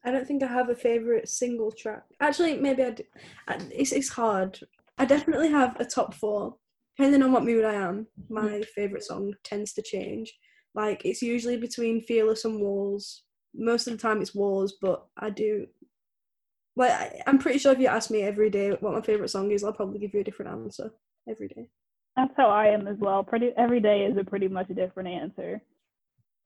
I 0.04 0.10
don't 0.10 0.26
think 0.26 0.42
I 0.42 0.46
have 0.46 0.70
a 0.70 0.74
favorite 0.74 1.28
single 1.28 1.70
track. 1.72 2.04
Actually, 2.20 2.56
maybe 2.56 2.82
I 2.82 2.90
do. 2.90 3.04
Uh, 3.48 3.58
it's 3.70 3.92
it's 3.92 4.08
hard. 4.08 4.58
I 4.98 5.04
definitely 5.04 5.50
have 5.50 5.78
a 5.78 5.84
top 5.84 6.14
four. 6.14 6.56
Depending 6.96 7.22
on 7.22 7.32
what 7.32 7.44
mood 7.44 7.64
I 7.64 7.74
am, 7.74 8.06
my 8.28 8.48
mm. 8.48 8.64
favorite 8.64 9.04
song 9.04 9.34
tends 9.44 9.72
to 9.74 9.82
change. 9.82 10.34
Like 10.74 11.02
it's 11.04 11.22
usually 11.22 11.56
between 11.56 12.02
Fearless 12.02 12.44
and 12.44 12.60
Walls. 12.60 13.24
Most 13.54 13.86
of 13.86 13.92
the 13.92 13.98
time 13.98 14.20
it's 14.20 14.34
Walls, 14.34 14.74
but 14.80 15.06
I 15.16 15.30
do. 15.30 15.66
Like 16.76 16.92
I- 16.92 17.22
I'm 17.26 17.38
pretty 17.38 17.58
sure 17.58 17.72
if 17.72 17.78
you 17.78 17.86
ask 17.86 18.10
me 18.10 18.22
every 18.22 18.50
day 18.50 18.70
what 18.70 18.94
my 18.94 19.02
favorite 19.02 19.30
song 19.30 19.50
is, 19.50 19.64
I'll 19.64 19.72
probably 19.72 19.98
give 19.98 20.14
you 20.14 20.20
a 20.20 20.24
different 20.24 20.52
answer 20.52 20.92
every 21.28 21.48
day. 21.48 21.68
That's 22.16 22.34
how 22.36 22.48
I 22.48 22.66
am 22.68 22.88
as 22.88 22.98
well. 22.98 23.22
Pretty 23.22 23.50
every 23.56 23.80
day 23.80 24.04
is 24.04 24.16
a 24.16 24.24
pretty 24.24 24.48
much 24.48 24.70
a 24.70 24.74
different 24.74 25.08
answer. 25.08 25.62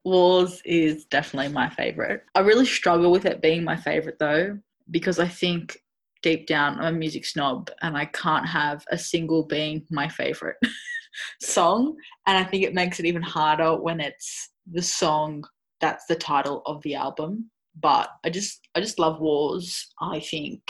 Walls 0.05 0.61
is 0.63 1.05
definitely 1.05 1.51
my 1.51 1.69
favorite. 1.69 2.23
I 2.35 2.39
really 2.41 2.65
struggle 2.65 3.11
with 3.11 3.25
it 3.25 3.41
being 3.41 3.63
my 3.63 3.75
favorite 3.75 4.19
though, 4.19 4.57
because 4.91 5.19
I 5.19 5.27
think 5.27 5.77
deep 6.21 6.47
down 6.47 6.79
I'm 6.79 6.95
a 6.95 6.97
music 6.97 7.25
snob 7.25 7.69
and 7.81 7.97
I 7.97 8.05
can't 8.05 8.47
have 8.47 8.85
a 8.91 8.97
single 8.97 9.43
being 9.43 9.85
my 9.89 10.07
favorite 10.07 10.57
song. 11.41 11.95
And 12.27 12.37
I 12.37 12.43
think 12.43 12.63
it 12.63 12.73
makes 12.73 12.99
it 12.99 13.05
even 13.05 13.21
harder 13.21 13.75
when 13.75 13.99
it's 13.99 14.49
the 14.71 14.81
song 14.81 15.43
that's 15.81 16.05
the 16.05 16.15
title 16.15 16.61
of 16.65 16.81
the 16.83 16.95
album. 16.95 17.49
But 17.81 18.09
I 18.23 18.29
just 18.29 18.67
I 18.75 18.81
just 18.81 18.99
love 18.99 19.19
Walls. 19.19 19.87
I 19.99 20.19
think 20.19 20.61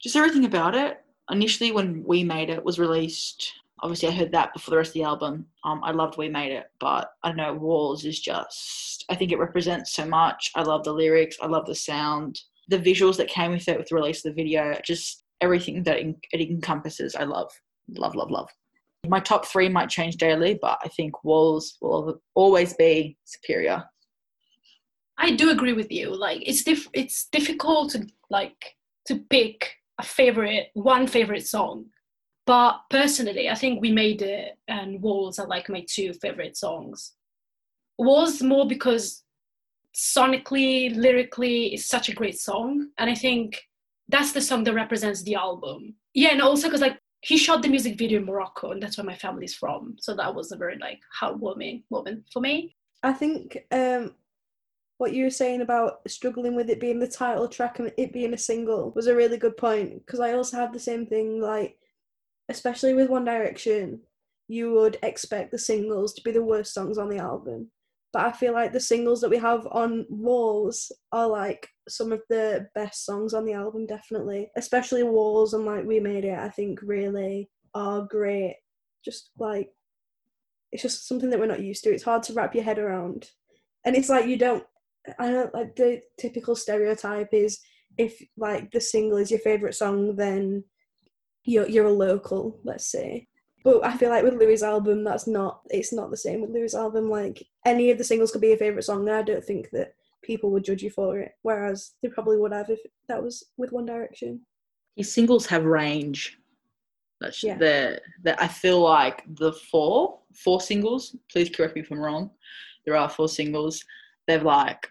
just 0.00 0.16
everything 0.16 0.44
about 0.44 0.74
it. 0.74 0.98
Initially 1.30 1.72
when 1.72 2.04
We 2.06 2.22
Made 2.22 2.50
It 2.50 2.64
was 2.64 2.78
released, 2.78 3.52
obviously 3.86 4.08
I 4.08 4.12
heard 4.12 4.32
that 4.32 4.52
before 4.52 4.72
the 4.72 4.78
rest 4.78 4.90
of 4.90 4.94
the 4.94 5.04
album. 5.04 5.46
Um, 5.62 5.80
I 5.84 5.92
loved 5.92 6.18
We 6.18 6.28
Made 6.28 6.50
It, 6.50 6.66
but 6.80 7.08
I 7.22 7.28
don't 7.28 7.36
know, 7.36 7.54
Walls 7.54 8.04
is 8.04 8.18
just 8.18 9.04
I 9.08 9.14
think 9.14 9.30
it 9.30 9.38
represents 9.38 9.92
so 9.92 10.04
much. 10.04 10.50
I 10.56 10.62
love 10.62 10.82
the 10.82 10.92
lyrics, 10.92 11.36
I 11.40 11.46
love 11.46 11.66
the 11.66 11.74
sound, 11.76 12.40
the 12.68 12.80
visuals 12.80 13.16
that 13.18 13.28
came 13.28 13.52
with 13.52 13.68
it 13.68 13.78
with 13.78 13.88
the 13.88 13.94
release 13.94 14.24
of 14.24 14.34
the 14.34 14.42
video, 14.42 14.76
just 14.84 15.22
everything 15.40 15.84
that 15.84 16.00
it 16.00 16.40
encompasses. 16.40 17.14
I 17.14 17.22
love, 17.22 17.52
love, 17.96 18.16
love, 18.16 18.32
love. 18.32 18.48
My 19.06 19.20
top 19.20 19.46
three 19.46 19.68
might 19.68 19.88
change 19.88 20.16
daily, 20.16 20.58
but 20.60 20.78
I 20.82 20.88
think 20.88 21.22
Walls 21.22 21.78
will 21.80 22.20
always 22.34 22.74
be 22.74 23.16
superior. 23.24 23.84
I 25.16 25.36
do 25.36 25.50
agree 25.50 25.74
with 25.74 25.92
you. 25.92 26.12
Like 26.12 26.42
it's 26.44 26.64
diff- 26.64 26.90
it's 26.92 27.28
difficult 27.30 27.92
to 27.92 28.04
like 28.30 28.74
to 29.06 29.20
pick 29.30 29.76
a 30.00 30.02
favorite 30.02 30.70
one 30.74 31.06
favorite 31.06 31.46
song. 31.46 31.86
But 32.46 32.82
personally, 32.90 33.50
I 33.50 33.54
think 33.54 33.80
we 33.80 33.90
made 33.90 34.22
it 34.22 34.56
and 34.68 35.02
Walls 35.02 35.38
are 35.38 35.48
like 35.48 35.68
my 35.68 35.84
two 35.88 36.12
favorite 36.14 36.56
songs. 36.56 37.12
Walls 37.98 38.40
more 38.40 38.66
because 38.66 39.24
sonically, 39.94 40.94
lyrically, 40.94 41.74
it's 41.74 41.86
such 41.86 42.08
a 42.08 42.14
great 42.14 42.38
song. 42.38 42.90
And 42.98 43.10
I 43.10 43.14
think 43.14 43.62
that's 44.08 44.32
the 44.32 44.40
song 44.40 44.62
that 44.64 44.74
represents 44.74 45.22
the 45.22 45.34
album. 45.34 45.94
Yeah, 46.14 46.30
and 46.30 46.40
also 46.40 46.68
because 46.68 46.80
like 46.80 46.98
he 47.22 47.36
shot 47.36 47.62
the 47.62 47.68
music 47.68 47.98
video 47.98 48.20
in 48.20 48.26
Morocco 48.26 48.70
and 48.70 48.80
that's 48.80 48.96
where 48.96 49.04
my 49.04 49.16
family's 49.16 49.54
from. 49.54 49.96
So 49.98 50.14
that 50.14 50.32
was 50.32 50.52
a 50.52 50.56
very 50.56 50.78
like 50.78 51.00
heartwarming 51.20 51.82
moment 51.90 52.24
for 52.32 52.40
me. 52.40 52.76
I 53.02 53.12
think 53.12 53.58
um, 53.72 54.14
what 54.98 55.12
you 55.12 55.24
were 55.24 55.30
saying 55.30 55.62
about 55.62 56.08
struggling 56.08 56.54
with 56.54 56.70
it 56.70 56.80
being 56.80 57.00
the 57.00 57.08
title 57.08 57.48
track 57.48 57.80
and 57.80 57.92
it 57.96 58.12
being 58.12 58.34
a 58.34 58.38
single 58.38 58.92
was 58.92 59.08
a 59.08 59.16
really 59.16 59.38
good 59.38 59.56
point 59.56 60.06
because 60.06 60.20
I 60.20 60.34
also 60.34 60.56
have 60.56 60.72
the 60.72 60.78
same 60.78 61.06
thing. 61.06 61.40
Like, 61.40 61.76
especially 62.48 62.94
with 62.94 63.10
One 63.10 63.24
Direction, 63.24 64.00
you 64.48 64.72
would 64.72 64.98
expect 65.02 65.50
the 65.50 65.58
singles 65.58 66.14
to 66.14 66.22
be 66.22 66.30
the 66.30 66.44
worst 66.44 66.72
songs 66.72 66.98
on 66.98 67.08
the 67.08 67.18
album, 67.18 67.70
but 68.12 68.24
I 68.24 68.32
feel 68.32 68.54
like 68.54 68.72
the 68.72 68.80
singles 68.80 69.20
that 69.20 69.28
we 69.30 69.36
have 69.36 69.66
on 69.70 70.06
Walls 70.08 70.90
are 71.12 71.28
like 71.28 71.68
some 71.88 72.12
of 72.12 72.22
the 72.30 72.66
best 72.74 73.04
songs 73.04 73.34
on 73.34 73.44
the 73.44 73.52
album, 73.52 73.86
definitely. 73.86 74.50
Especially 74.56 75.02
Walls 75.02 75.52
and 75.52 75.66
like 75.66 75.84
We 75.84 76.00
Made 76.00 76.24
It, 76.24 76.38
I 76.38 76.48
think 76.48 76.80
really 76.82 77.50
are 77.74 78.06
great. 78.08 78.56
Just 79.04 79.32
like 79.38 79.68
it's 80.72 80.82
just 80.82 81.06
something 81.06 81.28
that 81.30 81.38
we're 81.38 81.44
not 81.44 81.62
used 81.62 81.84
to. 81.84 81.90
It's 81.90 82.04
hard 82.04 82.22
to 82.22 82.32
wrap 82.32 82.54
your 82.54 82.64
head 82.64 82.78
around. 82.78 83.28
And 83.84 83.94
it's 83.94 84.08
like 84.08 84.26
you 84.26 84.38
don't 84.38 84.64
I 85.18 85.30
don't 85.30 85.52
like 85.52 85.76
the 85.76 86.00
typical 86.18 86.56
stereotype 86.56 87.28
is 87.32 87.60
if 87.98 88.20
like 88.38 88.70
the 88.70 88.80
single 88.80 89.18
is 89.18 89.30
your 89.30 89.40
favourite 89.40 89.74
song 89.74 90.16
then 90.16 90.64
you're 91.46 91.68
you're 91.68 91.86
a 91.86 91.92
local, 91.92 92.58
let's 92.64 92.86
say. 92.86 93.28
But 93.64 93.84
I 93.84 93.96
feel 93.96 94.10
like 94.10 94.22
with 94.22 94.34
Louis' 94.34 94.62
album 94.62 95.02
that's 95.02 95.26
not 95.26 95.60
it's 95.70 95.92
not 95.92 96.10
the 96.10 96.16
same 96.16 96.40
with 96.40 96.50
Louis' 96.50 96.74
album. 96.74 97.08
Like 97.08 97.42
any 97.64 97.90
of 97.90 97.98
the 97.98 98.04
singles 98.04 98.30
could 98.30 98.40
be 98.40 98.52
a 98.52 98.56
favourite 98.56 98.84
song, 98.84 99.08
and 99.08 99.16
I 99.16 99.22
don't 99.22 99.44
think 99.44 99.70
that 99.70 99.94
people 100.22 100.50
would 100.50 100.64
judge 100.64 100.82
you 100.82 100.90
for 100.90 101.18
it. 101.18 101.32
Whereas 101.42 101.92
they 102.02 102.08
probably 102.08 102.36
would 102.36 102.52
have 102.52 102.70
if 102.70 102.80
that 103.08 103.22
was 103.22 103.44
with 103.56 103.72
One 103.72 103.86
Direction. 103.86 104.40
His 104.96 105.12
singles 105.12 105.46
have 105.46 105.64
range. 105.64 106.38
That's 107.20 107.42
Yeah. 107.42 107.56
the 107.56 108.00
the 108.22 108.40
I 108.42 108.48
feel 108.48 108.80
like 108.80 109.22
the 109.36 109.52
four 109.52 110.20
four 110.34 110.60
singles. 110.60 111.16
Please 111.30 111.48
correct 111.50 111.74
me 111.74 111.80
if 111.82 111.90
I'm 111.90 112.00
wrong. 112.00 112.30
There 112.84 112.96
are 112.96 113.08
four 113.08 113.28
singles. 113.28 113.84
They're 114.26 114.40
like 114.40 114.88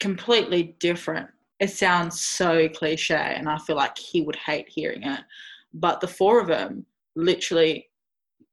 completely 0.00 0.76
different. 0.78 1.28
It 1.60 1.70
sounds 1.70 2.20
so 2.20 2.68
cliche, 2.68 3.34
and 3.36 3.48
I 3.48 3.58
feel 3.58 3.76
like 3.76 3.96
he 3.96 4.22
would 4.22 4.36
hate 4.36 4.68
hearing 4.68 5.02
it. 5.04 5.20
But 5.74 6.00
the 6.00 6.08
four 6.08 6.40
of 6.40 6.46
them 6.46 6.86
literally 7.16 7.90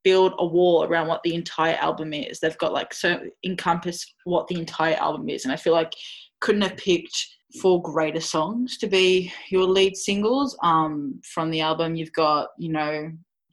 build 0.04 0.34
a 0.40 0.46
wall 0.46 0.84
around 0.84 1.08
what 1.08 1.22
the 1.24 1.36
entire 1.36 1.76
album 1.76 2.14
is. 2.14 2.40
They've 2.40 2.58
got 2.58 2.74
like 2.74 2.94
so 2.94 3.20
encompass 3.46 4.06
what 4.24 4.48
the 4.48 4.56
entire 4.56 4.96
album 4.96 5.30
is, 5.30 5.46
and 5.46 5.54
I 5.54 5.58
feel 5.58 5.74
like 5.74 5.94
couldn't 6.40 6.64
have 6.64 6.78
picked 6.78 7.28
four 7.62 7.82
greater 7.82 8.22
songs 8.22 8.78
to 8.78 8.88
be 8.88 9.32
your 9.50 9.66
lead 9.66 9.96
singles 9.96 10.58
um, 10.64 11.20
from 11.24 11.52
the 11.52 11.62
album. 11.62 11.96
You've 11.96 12.14
got 12.14 12.50
you 12.58 12.72
know 12.72 13.12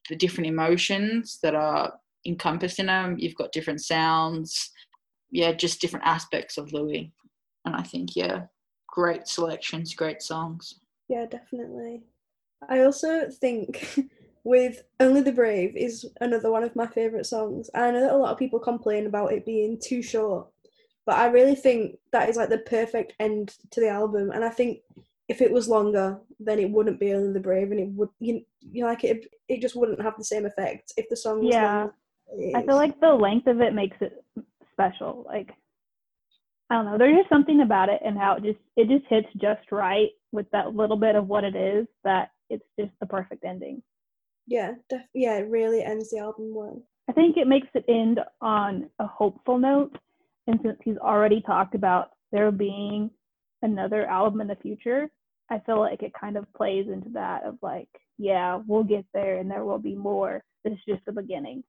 the 0.09 0.17
different 0.17 0.49
emotions 0.49 1.39
that 1.43 1.55
are 1.55 1.93
encompassed 2.27 2.79
in 2.79 2.87
them. 2.87 3.17
You've 3.19 3.35
got 3.35 3.53
different 3.53 3.83
sounds, 3.83 4.71
yeah, 5.31 5.53
just 5.53 5.81
different 5.81 6.07
aspects 6.07 6.57
of 6.57 6.73
Louis. 6.73 7.13
And 7.65 7.77
I 7.77 7.83
think 7.83 8.17
yeah, 8.17 8.45
great 8.87 9.29
selections, 9.29 9.95
great 9.95 10.23
songs. 10.23 10.81
Yeah, 11.09 11.27
definitely. 11.27 12.03
I 12.67 12.81
also 12.81 13.29
think 13.31 14.11
with 14.45 14.83
Only 15.01 15.21
the 15.21 15.33
Brave 15.33 15.77
is 15.77 16.07
another 16.21 16.51
one 16.51 16.65
of 16.65 16.75
my 16.75 16.87
favourite 16.87 17.27
songs. 17.27 17.71
I 17.75 17.91
know 17.91 18.01
that 18.01 18.13
a 18.13 18.17
lot 18.17 18.33
of 18.33 18.39
people 18.39 18.59
complain 18.59 19.07
about 19.07 19.33
it 19.33 19.45
being 19.45 19.79
too 19.79 20.03
short, 20.03 20.49
but 21.07 21.17
I 21.17 21.27
really 21.27 21.55
think 21.55 21.99
that 22.13 22.29
is 22.29 22.37
like 22.37 22.49
the 22.49 22.59
perfect 22.59 23.15
end 23.21 23.55
to 23.71 23.81
the 23.81 23.89
album. 23.89 24.31
And 24.31 24.45
I 24.45 24.51
think 24.51 24.81
if 25.29 25.43
it 25.43 25.53
was 25.53 25.69
longer, 25.69 26.19
then 26.41 26.59
it 26.59 26.71
wouldn't 26.71 27.01
be 27.01 27.13
Only 27.13 27.33
the 27.33 27.41
Brave, 27.41 27.71
and 27.71 27.81
it 27.81 27.89
would 27.91 28.09
you, 28.19 28.43
you 28.61 28.83
know, 28.83 28.89
like 28.89 29.05
it 29.05 29.27
it 29.49 29.61
just 29.61 29.77
wouldn't 29.77 30.03
have 30.03 30.17
the 30.17 30.25
same 30.25 30.47
effect 30.47 30.93
if 30.97 31.09
the 31.09 31.17
song 31.17 31.45
was 31.45 31.55
Yeah. 31.55 31.63
longer. 31.65 31.95
I 32.55 32.63
feel 32.63 32.77
like 32.77 33.01
the 33.01 33.09
length 33.15 33.47
of 33.47 33.61
it 33.61 33.75
makes 33.75 33.97
it 34.01 34.23
special. 34.73 35.25
Like 35.27 35.51
I 36.71 36.75
don't 36.75 36.85
know, 36.85 36.99
there's 36.99 37.17
just 37.17 37.31
something 37.31 37.63
about 37.63 37.89
it 37.89 38.01
and 38.05 38.19
how 38.19 38.35
it 38.37 38.43
just 38.43 38.59
it 38.77 38.89
just 38.89 39.07
hits 39.09 39.29
just 39.41 39.71
right 39.73 40.11
with 40.33 40.51
that 40.51 40.75
little 40.75 40.97
bit 40.99 41.15
of 41.17 41.29
what 41.29 41.45
it 41.45 41.57
is 41.57 41.87
that 42.05 42.31
it's 42.51 42.65
just 42.79 42.93
the 43.01 43.07
perfect 43.07 43.45
ending. 43.45 43.83
yeah, 44.47 44.73
def- 44.89 45.03
yeah, 45.15 45.37
it 45.37 45.49
really 45.51 45.83
ends 45.83 46.11
the 46.11 46.19
album 46.19 46.55
well. 46.55 46.83
I 47.09 47.13
think 47.13 47.37
it 47.37 47.47
makes 47.47 47.69
it 47.75 47.85
end 47.89 48.21
on 48.41 48.91
a 48.99 49.07
hopeful 49.07 49.59
note. 49.59 49.97
And 50.47 50.59
since 50.63 50.79
he's 50.85 50.97
already 50.99 51.41
talked 51.41 51.75
about 51.75 52.11
there 52.33 52.51
being 52.51 53.11
another 53.63 54.07
album 54.07 54.41
in 54.41 54.49
the 54.49 54.57
future, 54.57 55.11
I 55.51 55.59
feel 55.61 55.79
like 55.79 56.03
it 56.03 56.13
kind 56.19 56.37
of 56.37 56.53
plays 56.55 56.87
into 56.89 57.09
that 57.11 57.45
of 57.45 57.59
like, 57.63 57.89
yeah, 58.19 58.61
we'll 58.67 58.85
get 58.85 59.07
there 59.15 59.39
and 59.39 59.51
there 59.51 59.65
will 59.65 59.79
be 59.79 59.95
more. 59.95 60.45
This 60.65 60.75
is 60.75 60.81
just 60.87 61.05
the 61.07 61.13
beginning. 61.13 61.65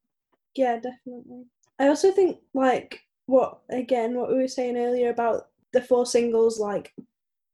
Yeah, 0.56 0.76
definitely. 0.76 1.46
I 1.80 1.88
also 1.88 2.12
think 2.12 2.40
like 2.54 3.02
what 3.28 3.60
again 3.70 4.16
what 4.16 4.30
we 4.30 4.36
were 4.36 4.48
saying 4.48 4.76
earlier 4.76 5.10
about 5.10 5.48
the 5.72 5.82
four 5.82 6.06
singles 6.06 6.60
like 6.60 6.94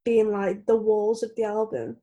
being 0.04 0.32
like 0.32 0.66
the 0.66 0.76
walls 0.76 1.22
of 1.22 1.32
the 1.36 1.44
album. 1.44 1.98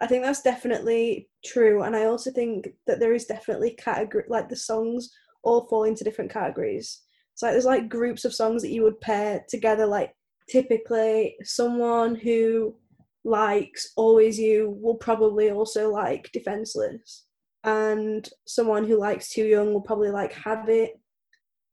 I 0.00 0.06
think 0.06 0.22
that's 0.22 0.42
definitely 0.42 1.28
true, 1.44 1.82
and 1.82 1.96
I 1.96 2.04
also 2.04 2.30
think 2.30 2.68
that 2.86 3.00
there 3.00 3.14
is 3.14 3.24
definitely 3.24 3.70
category 3.70 4.24
like 4.28 4.48
the 4.48 4.56
songs 4.56 5.10
all 5.42 5.66
fall 5.68 5.84
into 5.84 6.04
different 6.04 6.30
categories. 6.30 7.02
So 7.34 7.46
like, 7.46 7.54
there's 7.54 7.64
like 7.64 7.88
groups 7.88 8.24
of 8.24 8.34
songs 8.34 8.62
that 8.62 8.70
you 8.70 8.82
would 8.82 9.00
pair 9.00 9.44
together. 9.48 9.86
Like 9.86 10.14
typically, 10.48 11.36
someone 11.44 12.14
who 12.14 12.76
likes 13.24 13.92
"Always 13.96 14.38
You" 14.38 14.76
will 14.82 14.96
probably 14.96 15.50
also 15.50 15.90
like 15.90 16.30
"Defenseless," 16.32 17.26
and 17.64 18.28
someone 18.46 18.84
who 18.86 18.98
likes 18.98 19.30
"Too 19.30 19.46
Young" 19.46 19.72
will 19.72 19.80
probably 19.80 20.10
like 20.10 20.32
"Habit," 20.32 21.00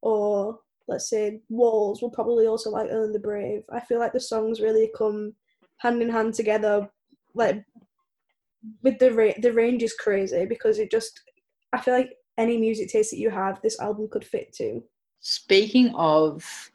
or 0.01 0.60
let's 0.88 1.10
say 1.10 1.42
"Walls" 1.50 2.01
will 2.01 2.12
probably 2.12 2.48
also 2.48 2.70
like 2.70 2.89
"Only 2.89 3.12
the 3.12 3.20
Brave." 3.20 3.63
I 3.70 3.82
feel 3.82 4.00
like 4.00 4.13
the 4.13 4.20
songs 4.20 4.62
really 4.62 4.92
come 4.98 5.34
hand 5.77 6.01
in 6.01 6.10
hand 6.10 6.34
together, 6.36 6.89
like 7.36 7.65
with 8.82 9.00
the 9.00 9.13
ra- 9.13 9.39
the 9.41 9.53
range 9.53 9.84
is 9.84 9.93
crazy 9.93 10.46
because 10.46 10.79
it 10.79 10.91
just 10.91 11.22
I 11.74 11.82
feel 11.82 11.93
like 11.93 12.12
any 12.38 12.58
music 12.58 12.89
taste 12.89 13.12
that 13.12 13.20
you 13.20 13.29
have, 13.29 13.62
this 13.62 13.79
album 13.79 14.08
could 14.10 14.25
fit 14.25 14.53
to. 14.53 14.84
Speaking 15.20 15.93
of 15.96 16.72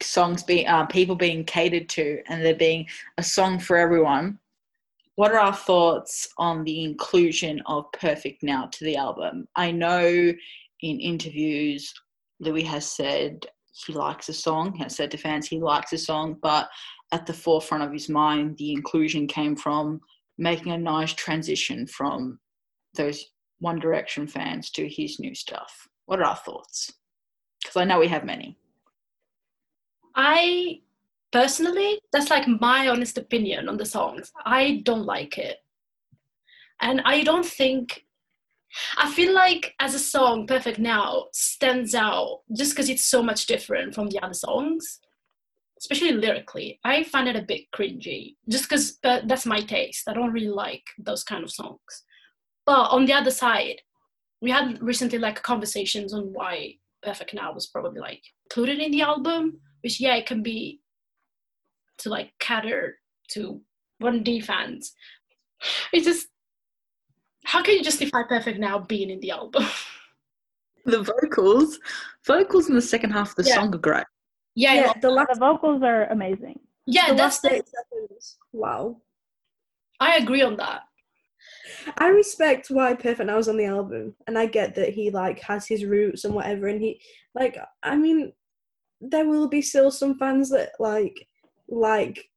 songs 0.00 0.42
being 0.42 0.66
uh, 0.66 0.86
people 0.86 1.16
being 1.16 1.44
catered 1.44 1.88
to 1.90 2.20
and 2.28 2.44
there 2.44 2.54
being 2.54 2.86
a 3.18 3.22
song 3.22 3.58
for 3.58 3.76
everyone, 3.76 4.38
what 5.16 5.32
are 5.32 5.38
our 5.38 5.54
thoughts 5.54 6.28
on 6.38 6.64
the 6.64 6.84
inclusion 6.84 7.62
of 7.66 7.90
Perfect 7.92 8.42
Now 8.42 8.66
to 8.66 8.84
the 8.84 8.96
album? 8.96 9.46
I 9.56 9.70
know 9.70 10.32
in 10.82 11.00
interviews 11.00 11.92
Louis 12.40 12.64
has 12.64 12.90
said 12.90 13.46
he 13.86 13.92
likes 13.92 14.28
a 14.28 14.32
song, 14.32 14.74
has 14.76 14.96
said 14.96 15.10
to 15.12 15.16
fans 15.16 15.46
he 15.46 15.60
likes 15.60 15.92
a 15.92 15.98
song, 15.98 16.36
but 16.42 16.68
at 17.12 17.26
the 17.26 17.32
forefront 17.32 17.84
of 17.84 17.92
his 17.92 18.08
mind, 18.08 18.56
the 18.56 18.72
inclusion 18.72 19.26
came 19.26 19.56
from 19.56 20.00
making 20.38 20.72
a 20.72 20.78
nice 20.78 21.12
transition 21.12 21.86
from 21.86 22.38
those 22.94 23.24
One 23.60 23.78
Direction 23.78 24.26
fans 24.26 24.70
to 24.70 24.88
his 24.88 25.18
new 25.18 25.34
stuff. 25.34 25.88
What 26.06 26.20
are 26.20 26.24
our 26.24 26.36
thoughts? 26.36 26.92
Because 27.62 27.76
I 27.76 27.84
know 27.84 27.98
we 27.98 28.08
have 28.08 28.24
many. 28.24 28.58
I 30.14 30.80
personally, 31.32 31.98
that's 32.12 32.30
like 32.30 32.46
my 32.60 32.88
honest 32.88 33.18
opinion 33.18 33.68
on 33.68 33.76
the 33.76 33.86
songs. 33.86 34.30
I 34.44 34.82
don't 34.84 35.06
like 35.06 35.38
it. 35.38 35.58
And 36.80 37.00
I 37.04 37.22
don't 37.22 37.46
think, 37.46 38.04
I 38.98 39.10
feel 39.10 39.34
like 39.34 39.74
as 39.80 39.94
a 39.94 39.98
song, 39.98 40.46
Perfect 40.46 40.78
Now 40.78 41.26
stands 41.32 41.94
out 41.94 42.40
just 42.56 42.72
because 42.72 42.90
it's 42.90 43.04
so 43.04 43.22
much 43.22 43.46
different 43.46 43.94
from 43.94 44.08
the 44.08 44.22
other 44.22 44.34
songs, 44.34 45.00
especially 45.78 46.12
lyrically. 46.12 46.80
I 46.84 47.04
find 47.04 47.28
it 47.28 47.36
a 47.36 47.42
bit 47.42 47.70
cringy 47.74 48.36
just 48.48 48.68
because 48.68 48.92
but 49.02 49.28
that's 49.28 49.46
my 49.46 49.60
taste. 49.60 50.08
I 50.08 50.14
don't 50.14 50.32
really 50.32 50.48
like 50.48 50.84
those 50.98 51.24
kind 51.24 51.44
of 51.44 51.50
songs. 51.50 52.04
But 52.66 52.90
on 52.90 53.04
the 53.04 53.12
other 53.12 53.30
side, 53.30 53.80
we 54.40 54.50
had 54.50 54.80
recently 54.82 55.18
like 55.18 55.42
conversations 55.42 56.12
on 56.14 56.32
why 56.32 56.76
Perfect 57.02 57.34
Now 57.34 57.52
was 57.52 57.66
probably 57.66 58.00
like 58.00 58.22
included 58.46 58.78
in 58.78 58.90
the 58.92 59.02
album 59.02 59.60
which 59.82 60.00
yeah 60.00 60.16
it 60.16 60.26
can 60.26 60.42
be 60.42 60.80
to 61.98 62.08
like 62.08 62.32
cater 62.40 62.98
to 63.28 63.60
1d 64.02 64.42
fans 64.44 64.92
it's 65.92 66.06
just 66.06 66.26
how 67.44 67.62
can 67.62 67.76
you 67.76 67.82
justify 67.84 68.22
perfect 68.22 68.58
now 68.58 68.78
being 68.78 69.10
in 69.10 69.20
the 69.20 69.30
album 69.30 69.64
the 70.86 71.02
vocals 71.02 71.78
vocals 72.26 72.68
in 72.68 72.74
the 72.74 72.82
second 72.82 73.10
half 73.10 73.30
of 73.30 73.36
the 73.36 73.48
Yeah. 73.48 73.56
song 73.56 73.74
are 73.74 73.78
great 73.78 74.06
yeah 74.54 74.74
yeah, 74.74 74.80
yeah, 74.86 74.92
the 75.00 75.10
last, 75.10 75.28
The 75.34 75.40
vocals 75.40 75.82
are 75.82 76.04
amazing. 76.06 76.58
yeah 76.86 77.08
the 77.10 77.14
that's 77.14 77.40
the, 77.40 77.48
seconds. 77.48 78.38
Wow. 78.52 78.98
i 80.00 80.16
agree 80.16 80.42
on 80.42 80.56
that 80.56 80.82
I 81.98 82.08
respect 82.08 82.68
why 82.70 82.94
Perfect 82.94 83.26
Now 83.26 83.38
is 83.38 83.48
on 83.48 83.56
the 83.56 83.66
album, 83.66 84.14
and 84.26 84.38
I 84.38 84.46
get 84.46 84.74
that 84.76 84.90
he 84.90 85.10
like 85.10 85.40
has 85.40 85.66
his 85.66 85.84
roots 85.84 86.24
and 86.24 86.34
whatever, 86.34 86.68
and 86.68 86.80
he 86.80 87.00
like 87.34 87.58
I 87.82 87.96
mean, 87.96 88.32
there 89.00 89.26
will 89.26 89.48
be 89.48 89.60
still 89.62 89.90
some 89.90 90.18
fans 90.18 90.50
that 90.50 90.72
like 90.78 91.26
like 91.68 92.30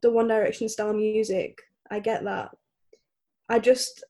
the 0.00 0.10
One 0.10 0.28
Direction 0.28 0.68
style 0.68 0.92
music. 0.92 1.58
I 1.90 2.00
get 2.00 2.24
that. 2.24 2.50
I 3.48 3.58
just 3.58 4.04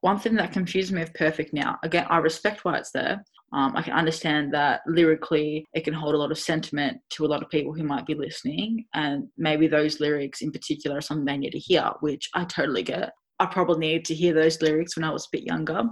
one 0.00 0.18
thing 0.18 0.34
that 0.36 0.52
confuses 0.52 0.92
me 0.92 1.00
with 1.00 1.12
perfect 1.14 1.52
now 1.52 1.78
again 1.82 2.06
i 2.08 2.16
respect 2.16 2.64
why 2.64 2.76
it's 2.78 2.90
there 2.90 3.22
um, 3.52 3.76
i 3.76 3.82
can 3.82 3.92
understand 3.92 4.52
that 4.52 4.80
lyrically 4.86 5.64
it 5.74 5.84
can 5.84 5.94
hold 5.94 6.14
a 6.14 6.18
lot 6.18 6.30
of 6.30 6.38
sentiment 6.38 6.98
to 7.10 7.24
a 7.24 7.28
lot 7.28 7.42
of 7.42 7.50
people 7.50 7.72
who 7.72 7.84
might 7.84 8.06
be 8.06 8.14
listening 8.14 8.84
and 8.94 9.26
maybe 9.36 9.66
those 9.66 10.00
lyrics 10.00 10.42
in 10.42 10.52
particular 10.52 10.98
are 10.98 11.02
something 11.02 11.24
they 11.24 11.36
need 11.36 11.50
to 11.50 11.58
hear 11.58 11.90
which 12.00 12.28
i 12.34 12.44
totally 12.44 12.82
get 12.82 13.12
i 13.38 13.46
probably 13.46 13.78
needed 13.78 14.04
to 14.04 14.14
hear 14.14 14.34
those 14.34 14.60
lyrics 14.62 14.96
when 14.96 15.04
i 15.04 15.10
was 15.10 15.24
a 15.24 15.36
bit 15.36 15.44
younger 15.44 15.82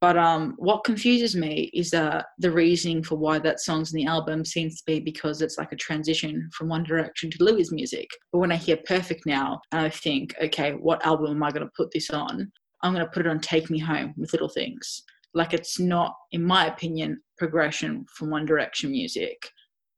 but 0.00 0.16
um, 0.16 0.54
what 0.58 0.84
confuses 0.84 1.34
me 1.34 1.70
is 1.74 1.90
that 1.90 2.26
the 2.38 2.52
reasoning 2.52 3.02
for 3.02 3.16
why 3.16 3.40
that 3.40 3.60
song's 3.60 3.92
in 3.92 3.98
the 3.98 4.06
album 4.06 4.44
seems 4.44 4.76
to 4.76 4.84
be 4.86 5.00
because 5.00 5.42
it's 5.42 5.58
like 5.58 5.72
a 5.72 5.76
transition 5.76 6.48
from 6.56 6.68
One 6.68 6.84
Direction 6.84 7.30
to 7.30 7.44
Louis' 7.44 7.72
music. 7.72 8.06
But 8.32 8.38
when 8.38 8.52
I 8.52 8.56
hear 8.56 8.76
Perfect 8.86 9.26
now, 9.26 9.60
I 9.72 9.88
think, 9.88 10.36
okay, 10.40 10.72
what 10.72 11.04
album 11.04 11.32
am 11.32 11.42
I 11.42 11.50
going 11.50 11.66
to 11.66 11.72
put 11.76 11.90
this 11.92 12.10
on? 12.10 12.50
I'm 12.82 12.94
going 12.94 13.04
to 13.04 13.10
put 13.10 13.26
it 13.26 13.28
on 13.28 13.40
Take 13.40 13.70
Me 13.70 13.78
Home 13.80 14.14
with 14.16 14.32
Little 14.32 14.48
Things. 14.48 15.02
Like 15.34 15.52
it's 15.54 15.78
not, 15.78 16.14
in 16.32 16.42
my 16.44 16.66
opinion, 16.66 17.20
progression 17.36 18.06
from 18.14 18.30
One 18.30 18.46
Direction 18.46 18.90
music. 18.90 19.50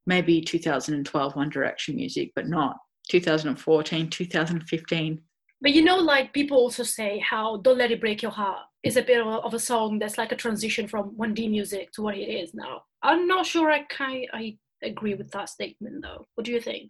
Maybe 0.07 0.41
2012 0.41 1.37
One 1.37 1.49
Direction 1.51 1.97
music, 1.97 2.33
but 2.35 2.49
not 2.49 2.77
2014, 3.11 4.09
2015. 4.11 5.21
but 5.63 5.73
you 5.73 5.83
know 5.83 5.97
like 5.99 6.33
people 6.33 6.57
also 6.57 6.83
say 6.83 7.19
how 7.19 7.57
don't 7.59 7.79
let 7.79 7.91
it 7.91 8.01
break 8.01 8.23
your 8.23 8.31
heart 8.31 8.61
is 8.83 8.97
a 8.97 9.03
bit 9.03 9.21
of 9.21 9.53
a, 9.53 9.59
song 9.59 9.99
that's 9.99 10.17
like 10.17 10.33
a 10.33 10.37
transition 10.37 10.87
from 10.89 11.15
1d 11.19 11.51
music 11.51 11.91
to 11.93 12.03
what 12.03 12.17
it 12.17 12.29
is 12.29 12.55
now 12.55 12.81
i'm 13.03 13.27
not 13.27 13.45
sure 13.45 13.71
i 13.71 13.83
kind 13.85 14.27
i 14.33 14.57
agree 14.83 15.15
with 15.15 15.31
that 15.33 15.49
statement 15.49 15.97
though 16.03 16.25
what 16.35 16.45
do 16.47 16.53
you 16.53 16.61
think 16.61 16.89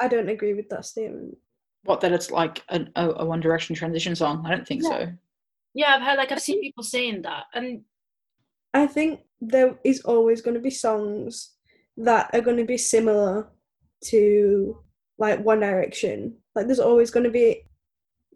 I 0.00 0.06
don't 0.08 0.28
agree 0.28 0.54
with 0.54 0.68
that 0.68 0.84
statement. 0.86 1.36
What, 1.82 2.00
that 2.02 2.12
it's 2.12 2.30
like 2.30 2.62
a, 2.68 2.86
a, 2.94 3.10
a 3.16 3.24
One 3.24 3.40
Direction 3.40 3.74
transition 3.74 4.14
song? 4.14 4.44
I 4.46 4.50
don't 4.50 4.64
think 4.66 4.84
Yeah. 4.84 4.90
so. 4.90 5.12
Yeah 5.78 5.94
i've 5.94 6.02
heard 6.02 6.18
like 6.18 6.30
i've 6.32 6.46
seen 6.48 6.60
people 6.60 6.84
saying 6.84 7.22
that 7.22 7.44
and 7.54 7.82
I 8.74 8.86
think 8.86 9.20
there 9.40 9.78
is 9.82 10.02
always 10.02 10.42
going 10.42 10.54
to 10.54 10.60
be 10.60 10.70
songs 10.70 11.52
that 11.96 12.30
are 12.32 12.42
going 12.42 12.58
to 12.58 12.64
be 12.64 12.76
similar 12.78 13.48
to 14.10 14.78
like 15.18 15.44
One 15.44 15.60
Direction. 15.60 16.36
Like 16.54 16.66
there's 16.66 16.78
always 16.90 17.10
going 17.10 17.24
to 17.24 17.30
be 17.30 17.62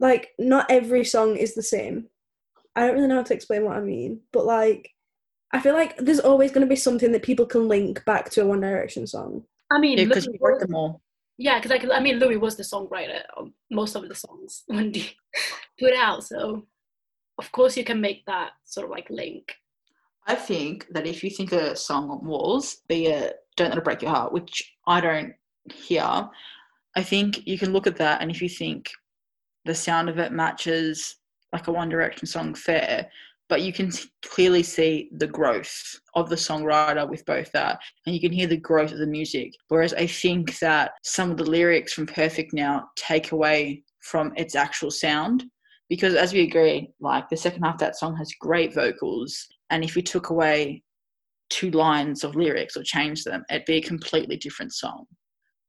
like 0.01 0.31
not 0.39 0.67
every 0.71 1.05
song 1.05 1.37
is 1.37 1.55
the 1.55 1.63
same. 1.63 2.09
I 2.75 2.87
don't 2.87 2.95
really 2.97 3.09
know 3.09 3.17
how 3.17 3.23
to 3.25 3.35
explain 3.35 3.65
what 3.65 3.77
I 3.77 3.81
mean, 3.81 4.21
but 4.33 4.47
like 4.47 4.91
I 5.53 5.61
feel 5.61 5.75
like 5.75 5.97
there's 5.99 6.21
always 6.21 6.51
going 6.51 6.67
to 6.67 6.75
be 6.75 6.77
something 6.77 7.13
that 7.13 7.23
people 7.23 7.47
can 7.47 7.69
link 7.69 8.03
back 8.07 8.31
to 8.31 8.43
a 8.43 8.47
One 8.47 8.63
Direction 8.63 9.07
song. 9.07 9.45
I 9.71 9.79
mean, 9.79 9.99
Yeah, 9.99 10.07
because 10.07 10.27
Louis 10.27 10.39
we 10.41 10.49
wrote 10.49 10.61
them 10.61 10.75
all. 10.75 11.03
yeah, 11.37 11.59
because 11.59 11.71
like 11.71 11.85
I 11.93 12.01
mean, 12.01 12.19
Louis 12.19 12.39
was 12.39 12.57
the 12.57 12.63
songwriter 12.63 13.21
of 13.37 13.51
most 13.71 13.95
of 13.95 14.09
the 14.09 14.15
songs 14.15 14.65
when 14.67 14.93
they 14.93 15.15
put 15.79 15.95
out. 15.95 16.25
So 16.25 16.67
of 17.39 17.51
course 17.53 17.77
you 17.77 17.85
can 17.85 18.01
make 18.01 18.25
that 18.27 18.51
sort 18.65 18.85
of 18.85 18.91
like 18.91 19.09
link. 19.11 19.53
I 20.27 20.35
think 20.35 20.87
that 20.91 21.07
if 21.07 21.25
you 21.25 21.31
think 21.31 21.53
a 21.53 21.75
song 21.75 22.11
on 22.11 22.25
walls, 22.25 22.79
be 22.89 23.07
it 23.07 23.37
Don't 23.57 23.71
Let 23.71 23.79
It 23.79 23.85
Break 23.85 24.03
Your 24.03 24.13
Heart, 24.13 24.33
which 24.33 24.73
I 24.87 25.01
don't 25.01 25.35
hear, 25.73 26.29
I 26.95 27.03
think 27.03 27.47
you 27.47 27.59
can 27.59 27.73
look 27.73 27.87
at 27.87 27.97
that 27.97 28.21
and 28.21 28.31
if 28.31 28.41
you 28.41 28.49
think 28.49 28.91
the 29.65 29.75
sound 29.75 30.09
of 30.09 30.19
it 30.19 30.33
matches 30.33 31.17
like 31.53 31.67
a 31.67 31.73
One 31.73 31.89
Direction 31.89 32.27
song, 32.27 32.55
fair, 32.55 33.09
but 33.49 33.63
you 33.63 33.73
can 33.73 33.91
clearly 34.25 34.63
see 34.63 35.11
the 35.19 35.27
growth 35.27 35.75
of 36.15 36.31
the 36.31 36.37
songwriter 36.37 37.09
with 37.09 37.25
both 37.27 37.51
that 37.53 37.79
and 38.07 38.15
you 38.15 38.21
can 38.21 38.33
hear 38.33 38.47
the 38.47 38.57
growth 38.57 38.93
of 38.93 38.99
the 38.99 39.07
music. 39.07 39.53
Whereas 39.69 39.93
I 39.93 40.07
think 40.07 40.59
that 40.61 40.93
some 41.03 41.31
of 41.31 41.37
the 41.37 41.45
lyrics 41.45 41.93
from 41.93 42.07
Perfect 42.07 42.53
Now 42.55 42.89
take 42.97 43.33
away 43.33 43.83
from 44.01 44.33
its 44.37 44.55
actual 44.55 44.91
sound 44.91 45.45
because 45.89 46.15
as 46.15 46.33
we 46.33 46.43
agree, 46.43 46.93
like 47.01 47.29
the 47.29 47.37
second 47.37 47.63
half 47.63 47.75
of 47.75 47.81
that 47.81 47.97
song 47.99 48.17
has 48.17 48.33
great 48.41 48.75
vocals, 48.75 49.47
and 49.71 49.85
if 49.85 49.97
you 49.97 50.03
took 50.03 50.31
away 50.31 50.83
two 51.51 51.71
lines 51.71 52.25
of 52.25 52.35
lyrics 52.35 52.77
or 52.77 52.83
changed 52.83 53.25
them, 53.27 53.45
it'd 53.51 53.65
be 53.67 53.77
a 53.77 53.83
completely 53.83 54.37
different 54.37 54.73
song. 54.73 55.05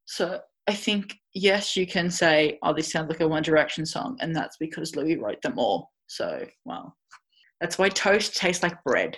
So 0.06 0.40
I 0.66 0.74
think 0.74 1.14
yes, 1.34 1.76
you 1.76 1.86
can 1.86 2.10
say, 2.10 2.58
"Oh, 2.62 2.72
this 2.72 2.90
sounds 2.90 3.10
like 3.10 3.20
a 3.20 3.28
One 3.28 3.42
Direction 3.42 3.84
song," 3.84 4.16
and 4.20 4.34
that's 4.34 4.56
because 4.56 4.96
Louis 4.96 5.16
wrote 5.16 5.42
them 5.42 5.58
all. 5.58 5.90
So 6.06 6.46
well, 6.64 6.96
that's 7.60 7.78
why 7.78 7.88
toast 7.88 8.36
tastes 8.36 8.62
like 8.62 8.82
bread. 8.84 9.16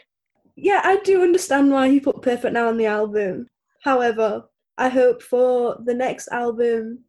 Yeah, 0.57 0.81
I 0.83 0.97
do 1.05 1.23
understand 1.23 1.71
why 1.71 1.89
he 1.91 2.01
put 2.01 2.23
Perfect 2.23 2.55
Now 2.55 2.69
on 2.69 2.79
the 2.79 2.87
album. 2.87 3.47
However, 3.83 4.45
I 4.79 4.89
hope 4.89 5.23
for 5.23 5.77
the 5.85 5.95
next 5.95 6.29
album 6.29 7.05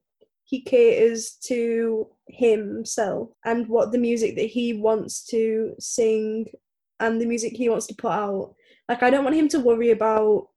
he 0.48 0.62
caters 0.62 1.32
to 1.44 2.08
himself 2.30 3.30
and 3.44 3.68
what 3.68 3.92
the 3.92 3.98
music 3.98 4.38
that 4.38 4.46
he 4.46 4.74
wants 4.74 5.25
to 5.25 5.74
sing 5.77 6.46
and 7.01 7.20
the 7.20 7.25
music 7.25 7.51
he 7.54 7.68
wants 7.68 7.86
to 7.88 7.94
put 7.96 8.13
out. 8.13 8.56
Like 8.88 9.04
I 9.04 9.10
don't 9.10 9.25
want 9.25 9.36
him 9.36 9.50
to 9.50 9.60
worry 9.60 9.92
about 9.92 10.48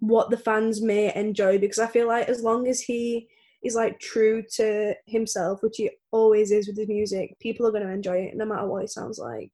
what 0.00 0.30
the 0.30 0.38
fans 0.38 0.80
may 0.80 1.14
enjoy 1.14 1.58
because 1.58 1.78
I 1.78 1.86
feel 1.86 2.08
like 2.08 2.30
as 2.30 2.42
long 2.42 2.66
as 2.66 2.80
he 2.80 3.28
is 3.62 3.74
like 3.74 4.00
true 4.00 4.42
to 4.54 4.94
himself, 5.04 5.62
which 5.62 5.76
he 5.76 5.90
always 6.10 6.50
is 6.50 6.66
with 6.66 6.78
his 6.78 6.88
music, 6.88 7.38
people 7.40 7.66
are 7.66 7.72
going 7.72 7.86
to 7.86 7.92
enjoy 7.92 8.16
it 8.16 8.36
no 8.36 8.46
matter 8.46 8.66
what 8.66 8.84
it 8.84 8.90
sounds 8.90 9.18
like. 9.18 9.50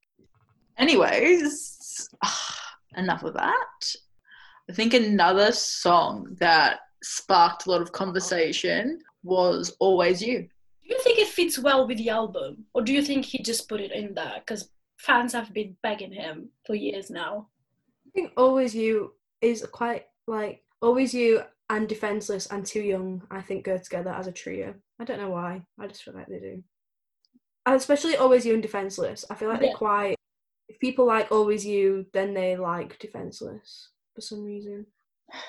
Anyways, 0.78 2.08
enough 2.96 3.24
of 3.24 3.34
that. 3.34 3.94
I 4.70 4.72
think 4.72 4.94
another 4.94 5.50
song 5.50 6.36
that 6.38 6.78
sparked 7.02 7.66
a 7.66 7.70
lot 7.70 7.82
of 7.82 7.90
conversation 7.90 9.00
was 9.24 9.74
Always 9.80 10.22
You. 10.22 10.42
Do 10.42 10.94
you 10.94 11.00
think 11.02 11.18
it 11.18 11.28
fits 11.28 11.58
well 11.58 11.88
with 11.88 11.98
the 11.98 12.10
album, 12.10 12.66
or 12.74 12.82
do 12.82 12.92
you 12.92 13.02
think 13.02 13.24
he 13.24 13.42
just 13.42 13.68
put 13.68 13.80
it 13.80 13.90
in 13.90 14.14
there 14.14 14.34
because 14.40 14.68
fans 14.98 15.32
have 15.32 15.52
been 15.52 15.76
begging 15.82 16.12
him 16.12 16.50
for 16.66 16.74
years 16.74 17.10
now? 17.10 17.48
I 18.06 18.10
think 18.10 18.32
Always 18.36 18.74
You 18.74 19.14
is 19.40 19.66
quite 19.72 20.04
like 20.26 20.62
Always 20.82 21.14
You 21.14 21.42
and 21.70 21.88
Defenseless 21.88 22.46
and 22.46 22.64
Too 22.66 22.82
Young, 22.82 23.22
I 23.30 23.40
think, 23.40 23.64
go 23.64 23.78
together 23.78 24.10
as 24.10 24.26
a 24.26 24.32
trio. 24.32 24.74
I 25.00 25.04
don't 25.04 25.18
know 25.18 25.30
why. 25.30 25.64
I 25.80 25.86
just 25.86 26.02
feel 26.02 26.14
like 26.14 26.28
they 26.28 26.38
do. 26.38 26.62
And 27.66 27.74
especially 27.76 28.16
Always 28.16 28.44
You 28.44 28.52
and 28.52 28.62
Defenseless. 28.62 29.24
I 29.30 29.34
feel 29.34 29.48
like 29.48 29.60
Yeah. 29.62 29.68
they're 29.68 29.76
quite. 29.76 30.16
If 30.68 30.78
people 30.78 31.06
like 31.06 31.32
Always 31.32 31.64
You, 31.64 32.06
then 32.12 32.34
they 32.34 32.56
like 32.56 32.98
Defenseless 32.98 33.88
for 34.14 34.20
some 34.20 34.44
reason. 34.44 34.86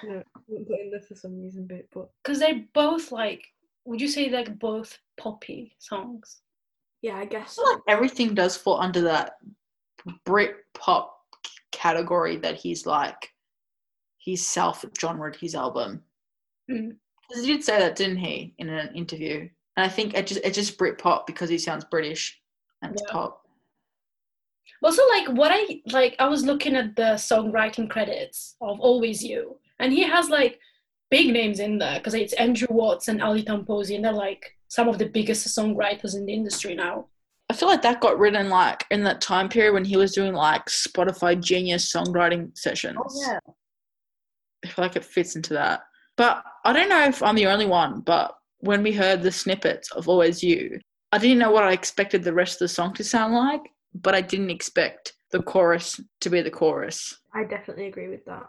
No, 0.04 0.20
I 0.36 0.40
wouldn't 0.48 0.68
put 0.70 0.80
in 0.80 0.92
the 0.92 1.02
for 1.02 1.16
some 1.16 1.38
reason 1.44 1.68
bit, 1.68 1.90
but 1.94 2.10
Because 2.24 2.40
they're 2.40 2.64
both 2.74 3.12
like, 3.12 3.46
would 3.86 4.02
you 4.02 4.08
say 4.08 4.30
like 4.30 4.60
both 4.60 5.00
poppy 5.18 5.76
songs? 5.80 6.42
yeah, 7.06 7.18
I 7.18 7.26
guess. 7.26 7.60
I 7.60 7.64
feel 7.64 7.74
like 7.74 7.84
everything 7.88 8.34
does 8.34 8.58
fall 8.58 8.82
under 8.82 9.02
that 9.02 9.34
Brit 10.26 10.56
pop 10.74 11.16
category 11.72 12.38
that 12.38 12.56
he's 12.56 12.88
like, 12.88 13.32
he's 14.18 14.44
self 14.44 14.84
genred 15.00 15.36
his 15.36 15.54
album. 15.54 16.02
Mm. 16.70 16.96
Because 17.30 17.46
he 17.46 17.54
did 17.54 17.64
say 17.64 17.78
that, 17.78 17.96
didn't 17.96 18.18
he, 18.18 18.56
in 18.58 18.70
an 18.70 18.96
interview? 18.96 19.48
And 19.78 19.86
I 19.86 19.88
think 19.88 20.16
it 20.16 20.26
just 20.26 20.42
it's 20.44 20.56
just 20.56 20.80
Brit 20.80 20.98
pop 20.98 21.28
because 21.28 21.48
he 21.48 21.60
sounds 21.60 21.86
British 21.86 22.42
and 22.82 22.94
it's 22.94 23.04
pop. 23.12 23.44
Also, 24.84 25.08
like 25.10 25.28
what 25.30 25.52
I 25.54 25.82
like, 25.92 26.16
I 26.18 26.28
was 26.28 26.44
looking 26.44 26.76
at 26.76 26.96
the 26.96 27.14
songwriting 27.18 27.88
credits 27.88 28.56
of 28.62 28.80
Always 28.80 29.24
You, 29.24 29.58
and 29.80 29.94
he 29.94 30.02
has 30.02 30.30
like 30.30 30.60
big 31.10 31.32
names 31.32 31.60
in 31.60 31.78
there 31.78 32.00
because 32.00 32.14
it's 32.14 32.34
Andrew 32.34 32.68
Watts 32.70 33.08
and 33.08 33.22
Ali 33.22 33.44
Tamposi, 33.44 33.96
and 33.96 34.06
they're 34.06 34.12
like 34.12 34.56
some 34.68 34.88
of 34.88 34.98
the 34.98 35.08
biggest 35.08 35.48
songwriters 35.48 36.16
in 36.16 36.26
the 36.26 36.34
industry 36.34 36.76
now. 36.76 37.08
I 37.50 37.54
feel 37.54 37.70
like 37.70 37.84
that 37.84 38.02
got 38.02 38.18
written 38.18 38.50
like 38.50 38.86
in 38.90 39.04
that 39.04 39.22
time 39.22 39.50
period 39.50 39.74
when 39.74 39.86
he 39.86 39.98
was 39.98 40.14
doing 40.14 40.34
like 40.34 40.66
Spotify 40.66 41.40
Genius 41.40 41.92
songwriting 41.92 42.58
sessions. 42.58 42.98
Oh, 43.00 43.22
yeah. 43.22 43.40
I 44.64 44.68
feel 44.68 44.84
like 44.84 44.96
it 44.96 45.06
fits 45.06 45.36
into 45.36 45.54
that. 45.54 45.82
But 46.18 46.44
I 46.64 46.74
don't 46.74 46.90
know 46.90 47.04
if 47.04 47.22
I'm 47.22 47.36
the 47.36 47.48
only 47.48 47.68
one, 47.68 48.02
but 48.02 48.36
when 48.60 48.82
we 48.82 48.92
heard 48.92 49.22
the 49.22 49.32
snippets 49.32 49.92
of 49.92 50.10
Always 50.10 50.42
You, 50.42 50.80
I 51.12 51.20
didn't 51.20 51.38
know 51.38 51.52
what 51.52 51.64
I 51.64 51.72
expected 51.72 52.24
the 52.24 52.34
rest 52.34 52.56
of 52.56 52.60
the 52.60 52.70
song 52.70 52.94
to 52.96 53.04
sound 53.04 53.36
like, 53.36 53.62
but 53.94 54.16
I 54.16 54.22
didn't 54.22 54.50
expect 54.50 55.14
the 55.32 55.42
chorus 55.44 56.00
to 56.22 56.30
be 56.30 56.42
the 56.42 56.50
chorus. 56.50 57.20
I 57.34 57.44
definitely 57.44 57.88
agree 57.88 58.08
with 58.08 58.26
that. 58.26 58.48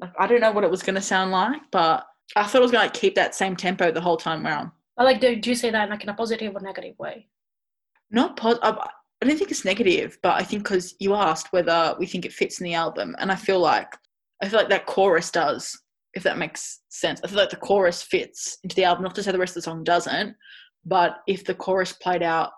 Like 0.00 0.12
I 0.18 0.26
don't 0.26 0.40
know 0.40 0.52
what 0.52 0.64
it 0.64 0.70
was 0.70 0.82
going 0.82 0.96
to 0.96 1.00
sound 1.00 1.30
like, 1.30 1.62
but 1.70 2.06
I 2.36 2.44
thought 2.44 2.58
it 2.58 2.62
was 2.62 2.72
going 2.72 2.90
to 2.90 3.00
keep 3.00 3.14
that 3.14 3.34
same 3.34 3.56
tempo 3.56 3.90
the 3.90 4.00
whole 4.00 4.16
time 4.16 4.46
around. 4.46 4.70
I 4.96 5.04
like, 5.04 5.20
do, 5.20 5.36
do 5.36 5.50
you 5.50 5.56
say 5.56 5.70
that 5.70 5.90
like 5.90 6.02
in 6.02 6.08
a 6.08 6.14
positive 6.14 6.54
or 6.54 6.60
negative 6.60 6.98
way? 6.98 7.28
Not 8.10 8.36
pos- 8.36 8.58
I, 8.62 8.70
I 8.70 9.26
don't 9.26 9.36
think 9.36 9.50
it's 9.50 9.64
negative, 9.64 10.18
but 10.22 10.40
I 10.40 10.44
think 10.44 10.64
because 10.64 10.94
you 11.00 11.14
asked 11.14 11.52
whether 11.52 11.96
we 11.98 12.06
think 12.06 12.24
it 12.24 12.32
fits 12.32 12.60
in 12.60 12.64
the 12.64 12.74
album, 12.74 13.16
and 13.18 13.32
I 13.32 13.36
feel 13.36 13.58
like 13.58 13.94
I 14.42 14.48
feel 14.48 14.58
like 14.58 14.68
that 14.68 14.86
chorus 14.86 15.30
does, 15.30 15.80
if 16.14 16.22
that 16.24 16.38
makes 16.38 16.80
sense. 16.90 17.20
I 17.22 17.28
feel 17.28 17.38
like 17.38 17.50
the 17.50 17.56
chorus 17.56 18.02
fits 18.02 18.58
into 18.62 18.76
the 18.76 18.84
album. 18.84 19.04
Not 19.04 19.14
to 19.14 19.22
say 19.22 19.32
the 19.32 19.38
rest 19.38 19.52
of 19.52 19.56
the 19.56 19.62
song 19.62 19.84
doesn't, 19.84 20.36
but 20.84 21.18
if 21.26 21.44
the 21.44 21.54
chorus 21.54 21.92
played 21.92 22.22
out 22.22 22.50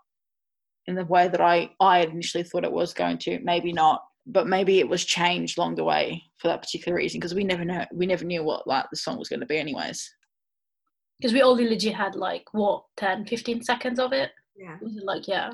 in 0.87 0.95
the 0.95 1.05
way 1.05 1.29
that 1.29 1.41
I 1.41 1.71
I 1.81 2.01
initially 2.01 2.45
thought 2.45 2.65
it 2.65 2.73
was 2.73 2.93
going 2.93 3.19
to, 3.19 3.39
maybe 3.41 3.73
not. 3.73 4.03
But 4.27 4.49
maybe 4.49 4.81
it 4.81 4.89
was 4.89 5.05
changed 5.05 5.57
along 5.57 5.77
the 5.77 5.85
way 5.85 6.23
for 6.39 6.49
that 6.49 6.61
particular 6.61 6.97
reason 6.97 7.21
because 7.21 7.35
we 7.35 7.45
never 7.45 7.65
know 7.65 7.85
we 7.93 8.07
never 8.07 8.25
knew 8.25 8.43
what 8.43 8.67
like 8.67 8.87
the 8.91 8.97
song 8.97 9.19
was 9.19 9.29
going 9.29 9.41
to 9.41 9.47
be 9.47 9.59
anyways. 9.59 10.13
Because 11.21 11.33
we 11.33 11.43
only 11.43 11.69
legit 11.69 11.95
had 11.95 12.15
like 12.15 12.45
what 12.53 12.83
10, 12.97 13.27
15 13.27 13.63
seconds 13.63 13.99
of 13.99 14.13
it. 14.13 14.33
Yeah. 14.57 14.77
Was 14.81 14.97
it 14.97 15.05
like 15.05 15.29
yeah? 15.29 15.53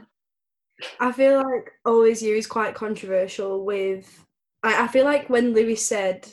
I 1.00 1.12
feel 1.12 1.36
like 1.36 1.70
Always 1.84 2.22
You 2.22 2.34
is 2.34 2.46
quite 2.46 2.74
controversial 2.74 3.64
with 3.64 4.26
I, 4.62 4.84
I 4.84 4.88
feel 4.88 5.04
like 5.04 5.28
when 5.28 5.52
Louis 5.52 5.76
said 5.76 6.26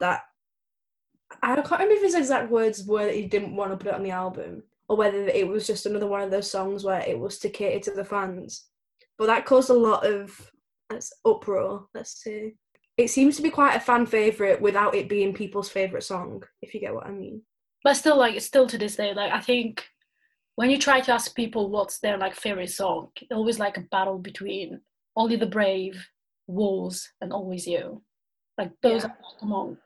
that 0.00 0.22
I 1.42 1.54
can't 1.56 1.70
remember 1.70 1.94
if 1.94 2.02
his 2.02 2.14
exact 2.14 2.50
words 2.50 2.84
were 2.84 3.04
that 3.04 3.14
he 3.14 3.26
didn't 3.26 3.54
want 3.54 3.70
to 3.70 3.76
put 3.76 3.88
it 3.88 3.94
on 3.94 4.02
the 4.02 4.10
album 4.10 4.62
or 4.88 4.96
whether 4.96 5.26
it 5.28 5.46
was 5.46 5.66
just 5.66 5.86
another 5.86 6.06
one 6.06 6.22
of 6.22 6.30
those 6.30 6.50
songs 6.50 6.84
where 6.84 7.00
it 7.00 7.18
was 7.18 7.38
to 7.38 7.50
cater 7.50 7.90
to 7.90 7.96
the 7.96 8.04
fans. 8.04 8.66
But 9.18 9.26
that 9.26 9.46
caused 9.46 9.70
a 9.70 9.74
lot 9.74 10.06
of 10.06 10.50
let's 10.90 11.12
uproar, 11.24 11.86
let's 11.94 12.22
say. 12.22 12.54
It 12.96 13.10
seems 13.10 13.36
to 13.36 13.42
be 13.42 13.50
quite 13.50 13.76
a 13.76 13.80
fan 13.80 14.06
favourite 14.06 14.60
without 14.60 14.94
it 14.94 15.08
being 15.08 15.32
people's 15.32 15.68
favourite 15.68 16.02
song, 16.02 16.42
if 16.62 16.74
you 16.74 16.80
get 16.80 16.94
what 16.94 17.06
I 17.06 17.10
mean. 17.10 17.42
But 17.84 17.94
still, 17.94 18.18
like 18.18 18.34
it's 18.34 18.46
still 18.46 18.66
to 18.66 18.78
this 18.78 18.96
day, 18.96 19.14
like 19.14 19.32
I 19.32 19.40
think 19.40 19.86
when 20.56 20.70
you 20.70 20.78
try 20.78 21.00
to 21.00 21.12
ask 21.12 21.34
people 21.36 21.70
what's 21.70 22.00
their 22.00 22.18
like 22.18 22.34
favorite 22.34 22.70
song, 22.70 23.10
it's 23.16 23.30
always 23.30 23.60
like 23.60 23.76
a 23.76 23.82
battle 23.82 24.18
between 24.18 24.80
Only 25.16 25.36
the 25.36 25.46
Brave, 25.46 26.04
Walls, 26.48 27.08
and 27.20 27.32
Always 27.32 27.66
You. 27.66 28.02
Like 28.56 28.72
those 28.82 29.04
Yeah. 29.04 29.10
are 29.10 29.16
like 29.22 29.42
among. 29.42 29.78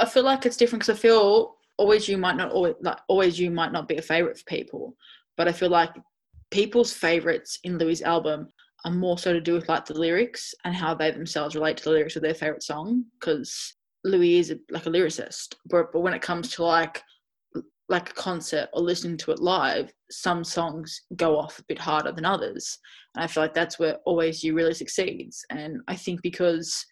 I 0.00 0.06
feel 0.06 0.22
like 0.24 0.46
it's 0.46 0.56
different 0.56 0.82
because 0.84 0.98
I 0.98 1.00
feel 1.00 1.56
always 1.76 2.08
you 2.08 2.16
might 2.16 2.36
not 2.36 2.52
always 2.52 2.74
like 2.80 2.98
always 3.08 3.38
you 3.38 3.50
might 3.50 3.72
not 3.72 3.88
be 3.88 3.96
a 3.96 4.02
favorite 4.02 4.38
for 4.38 4.44
people, 4.44 4.96
but 5.36 5.48
I 5.48 5.52
feel 5.52 5.68
like 5.68 5.90
people's 6.50 6.92
favorites 6.94 7.58
in 7.64 7.76
Louis' 7.78 8.02
album 8.02 8.48
are 8.84 8.92
more 8.92 9.18
so 9.18 9.32
to 9.32 9.40
do 9.40 9.54
with 9.54 9.68
like 9.68 9.86
the 9.86 9.94
lyrics 9.94 10.54
and 10.64 10.74
how 10.74 10.94
they 10.94 11.10
themselves 11.10 11.54
relate 11.54 11.76
to 11.78 11.84
the 11.84 11.90
lyrics 11.90 12.16
of 12.16 12.22
their 12.22 12.34
favorite 12.34 12.62
song. 12.62 13.04
Because 13.18 13.74
Louis 14.04 14.38
is 14.38 14.50
a, 14.50 14.58
like 14.70 14.86
a 14.86 14.90
lyricist, 14.90 15.54
but 15.66 15.92
but 15.92 16.00
when 16.00 16.14
it 16.14 16.22
comes 16.22 16.50
to 16.52 16.64
like 16.64 17.02
like 17.88 18.10
a 18.10 18.14
concert 18.14 18.68
or 18.72 18.80
listening 18.80 19.16
to 19.18 19.30
it 19.30 19.38
live, 19.40 19.92
some 20.10 20.42
songs 20.42 21.02
go 21.16 21.38
off 21.38 21.58
a 21.58 21.64
bit 21.64 21.78
harder 21.78 22.12
than 22.12 22.24
others, 22.24 22.78
and 23.14 23.24
I 23.24 23.26
feel 23.26 23.42
like 23.42 23.54
that's 23.54 23.78
where 23.78 23.98
always 24.04 24.42
you 24.42 24.54
really 24.54 24.74
succeeds. 24.74 25.44
And 25.50 25.80
I 25.88 25.96
think 25.96 26.22
because 26.22 26.84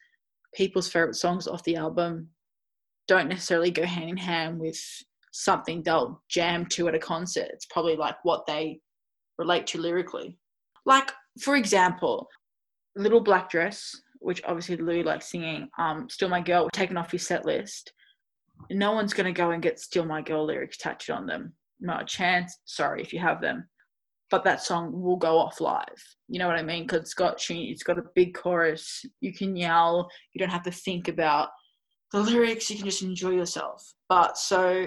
people's 0.54 0.88
favorite 0.88 1.16
songs 1.16 1.46
off 1.48 1.64
the 1.64 1.76
album 1.76 2.28
don't 3.08 3.28
necessarily 3.28 3.70
go 3.70 3.84
hand 3.84 4.10
in 4.10 4.16
hand 4.16 4.58
with 4.58 4.78
something 5.32 5.82
they'll 5.82 6.22
jam 6.28 6.66
to 6.66 6.88
at 6.88 6.94
a 6.94 6.98
concert. 6.98 7.48
It's 7.52 7.66
probably 7.66 7.96
like 7.96 8.16
what 8.22 8.46
they 8.46 8.80
relate 9.38 9.66
to 9.68 9.80
lyrically. 9.80 10.38
Like, 10.84 11.10
for 11.40 11.56
example, 11.56 12.28
Little 12.96 13.20
Black 13.20 13.50
Dress 13.50 13.94
which 14.22 14.42
obviously 14.44 14.76
Louis 14.76 15.02
likes 15.02 15.30
singing, 15.30 15.68
um, 15.78 16.08
Still 16.08 16.28
My 16.28 16.40
Girl, 16.40 16.70
taken 16.72 16.96
off 16.96 17.12
his 17.12 17.26
set 17.26 17.44
list, 17.44 17.92
no 18.70 18.92
one's 18.92 19.12
going 19.12 19.32
to 19.32 19.38
go 19.38 19.50
and 19.50 19.62
get 19.62 19.80
Still 19.80 20.04
My 20.04 20.22
Girl 20.22 20.46
lyrics 20.46 20.78
tattooed 20.78 21.16
on 21.16 21.26
them. 21.26 21.52
Not 21.80 22.02
a 22.02 22.06
chance. 22.06 22.60
Sorry 22.64 23.02
if 23.02 23.12
you 23.12 23.18
have 23.18 23.40
them. 23.40 23.68
But 24.30 24.44
that 24.44 24.62
song 24.62 24.92
will 25.02 25.16
go 25.16 25.36
off 25.36 25.60
live. 25.60 26.02
You 26.28 26.38
know 26.38 26.46
what 26.46 26.56
I 26.56 26.62
mean? 26.62 26.84
Because 26.84 27.00
it's 27.00 27.14
got 27.14 27.44
it's 27.50 27.82
got 27.82 27.98
a 27.98 28.04
big 28.14 28.34
chorus. 28.34 29.04
You 29.20 29.34
can 29.34 29.56
yell. 29.56 30.08
You 30.32 30.38
don't 30.38 30.48
have 30.48 30.62
to 30.62 30.70
think 30.70 31.08
about 31.08 31.50
the 32.12 32.20
lyrics. 32.20 32.70
You 32.70 32.76
can 32.76 32.86
just 32.86 33.02
enjoy 33.02 33.30
yourself. 33.30 33.92
But 34.08 34.38
so 34.38 34.86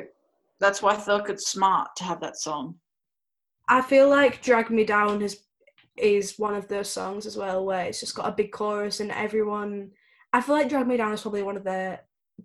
that's 0.60 0.81
why 0.81 0.93
I 0.93 0.97
felt 0.97 1.29
it's 1.29 1.47
smart 1.47 1.89
to 1.97 2.05
have 2.05 2.21
that 2.21 2.38
song. 2.38 2.75
I 3.69 3.81
feel 3.81 4.10
like 4.10 4.41
Drag 4.41 4.71
Me 4.71 4.84
Down 4.84 5.21
has 5.21 5.43
is 5.97 6.38
one 6.38 6.55
of 6.55 6.67
those 6.67 6.89
songs 6.89 7.25
as 7.25 7.38
well 7.38 7.65
where 7.65 7.86
it's 7.86 7.99
just 7.99 8.15
got 8.15 8.27
a 8.27 8.36
big 8.36 8.51
chorus 8.51 8.99
and 8.99 9.12
everyone 9.12 9.91
I 10.34 10.41
feel 10.41 10.55
like 10.55 10.67
Drag 10.67 10.86
Me 10.86 10.97
Down 10.97 11.13
is 11.13 11.21
probably 11.21 11.43
one 11.43 11.55
of 11.55 11.63
their 11.63 12.01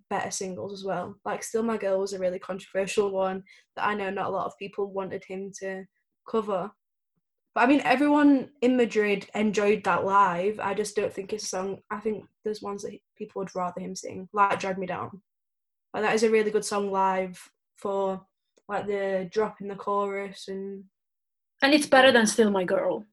better 0.08 0.30
singles 0.30 0.72
as 0.72 0.84
well. 0.84 1.16
Like 1.24 1.42
Still 1.42 1.64
My 1.64 1.76
Girl 1.76 1.98
was 1.98 2.12
a 2.12 2.20
really 2.20 2.38
controversial 2.38 3.10
one 3.10 3.42
that 3.74 3.84
I 3.84 3.94
know 3.94 4.10
not 4.10 4.26
a 4.26 4.30
lot 4.30 4.46
of 4.46 4.56
people 4.58 4.92
wanted 4.92 5.24
him 5.24 5.50
to 5.58 5.84
cover. 6.28 6.70
But 7.52 7.64
I 7.64 7.66
mean 7.66 7.80
everyone 7.80 8.50
in 8.62 8.76
Madrid 8.76 9.26
enjoyed 9.34 9.82
that 9.84 10.04
live. 10.04 10.60
I 10.60 10.74
just 10.74 10.94
don't 10.94 11.12
think 11.12 11.32
his 11.32 11.48
song 11.48 11.78
I 11.90 11.98
think 11.98 12.24
there's 12.44 12.62
ones 12.62 12.82
that 12.82 12.96
people 13.16 13.40
would 13.40 13.54
rather 13.56 13.80
him 13.80 13.96
sing, 13.96 14.28
like 14.32 14.60
Drag 14.60 14.78
Me 14.78 14.86
Down. 14.86 15.20
Like 15.92 16.04
that 16.04 16.14
is 16.14 16.22
a 16.22 16.30
really 16.30 16.52
good 16.52 16.64
song 16.64 16.92
live 16.92 17.42
for 17.76 18.24
like 18.68 18.86
the 18.86 19.28
drop 19.32 19.60
in 19.60 19.66
the 19.66 19.74
chorus 19.74 20.46
and 20.46 20.84
and 21.62 21.74
it's 21.74 21.86
better 21.86 22.12
than 22.12 22.26
Still 22.26 22.50
My 22.50 22.64
Girl. 22.64 23.04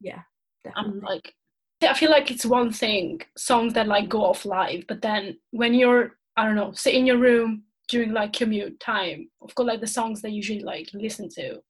Yeah, 0.00 0.22
definitely. 0.64 0.92
I'm 0.92 1.00
like, 1.00 1.34
I 1.82 1.94
feel 1.94 2.10
like 2.10 2.30
it's 2.30 2.44
one 2.44 2.72
thing 2.72 3.22
songs 3.36 3.74
that 3.74 3.86
like 3.86 4.08
go 4.08 4.24
off 4.24 4.44
live, 4.44 4.84
but 4.88 5.02
then 5.02 5.38
when 5.50 5.74
you're 5.74 6.12
I 6.36 6.46
don't 6.46 6.56
know, 6.56 6.72
sit 6.72 6.94
in 6.94 7.06
your 7.06 7.18
room 7.18 7.64
during 7.88 8.12
like 8.12 8.32
commute 8.32 8.78
time, 8.80 9.28
of 9.42 9.54
course, 9.54 9.66
like 9.66 9.80
the 9.80 9.86
songs 9.86 10.22
that 10.22 10.30
you 10.30 10.36
usually 10.36 10.60
like 10.62 10.88
listen 10.94 11.28
to. 11.30 11.60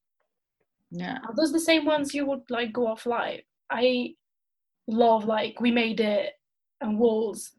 Yeah. 0.91 1.19
Are 1.27 1.35
those 1.37 1.53
the 1.53 1.61
same 1.61 1.85
ones 1.85 2.15
you 2.15 2.27
would 2.27 2.43
like 2.51 2.73
go 2.73 2.87
off 2.87 3.07
live? 3.07 3.41
I 3.71 4.15
love 4.87 5.25
like 5.25 5.61
we 5.61 5.71
made 5.71 6.01
it 6.01 6.33
and 6.81 6.99
walls 6.99 7.53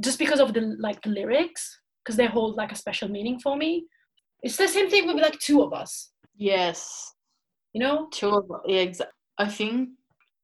just 0.00 0.18
because 0.18 0.40
of 0.40 0.54
the 0.54 0.76
like 0.78 1.02
the 1.02 1.10
lyrics 1.10 1.80
because 2.02 2.16
they 2.16 2.26
hold 2.26 2.56
like 2.56 2.72
a 2.72 2.76
special 2.76 3.08
meaning 3.08 3.38
for 3.38 3.56
me. 3.56 3.86
It's 4.42 4.56
the 4.56 4.68
same 4.68 4.90
thing 4.90 5.06
with 5.06 5.16
like 5.16 5.38
two 5.38 5.62
of 5.62 5.72
us. 5.72 6.10
Yes. 6.36 7.14
You 7.72 7.80
know? 7.80 8.08
Two 8.10 8.30
of 8.30 8.50
yeah, 8.66 8.80
exactly. 8.80 9.12
I 9.38 9.48
think 9.48 9.90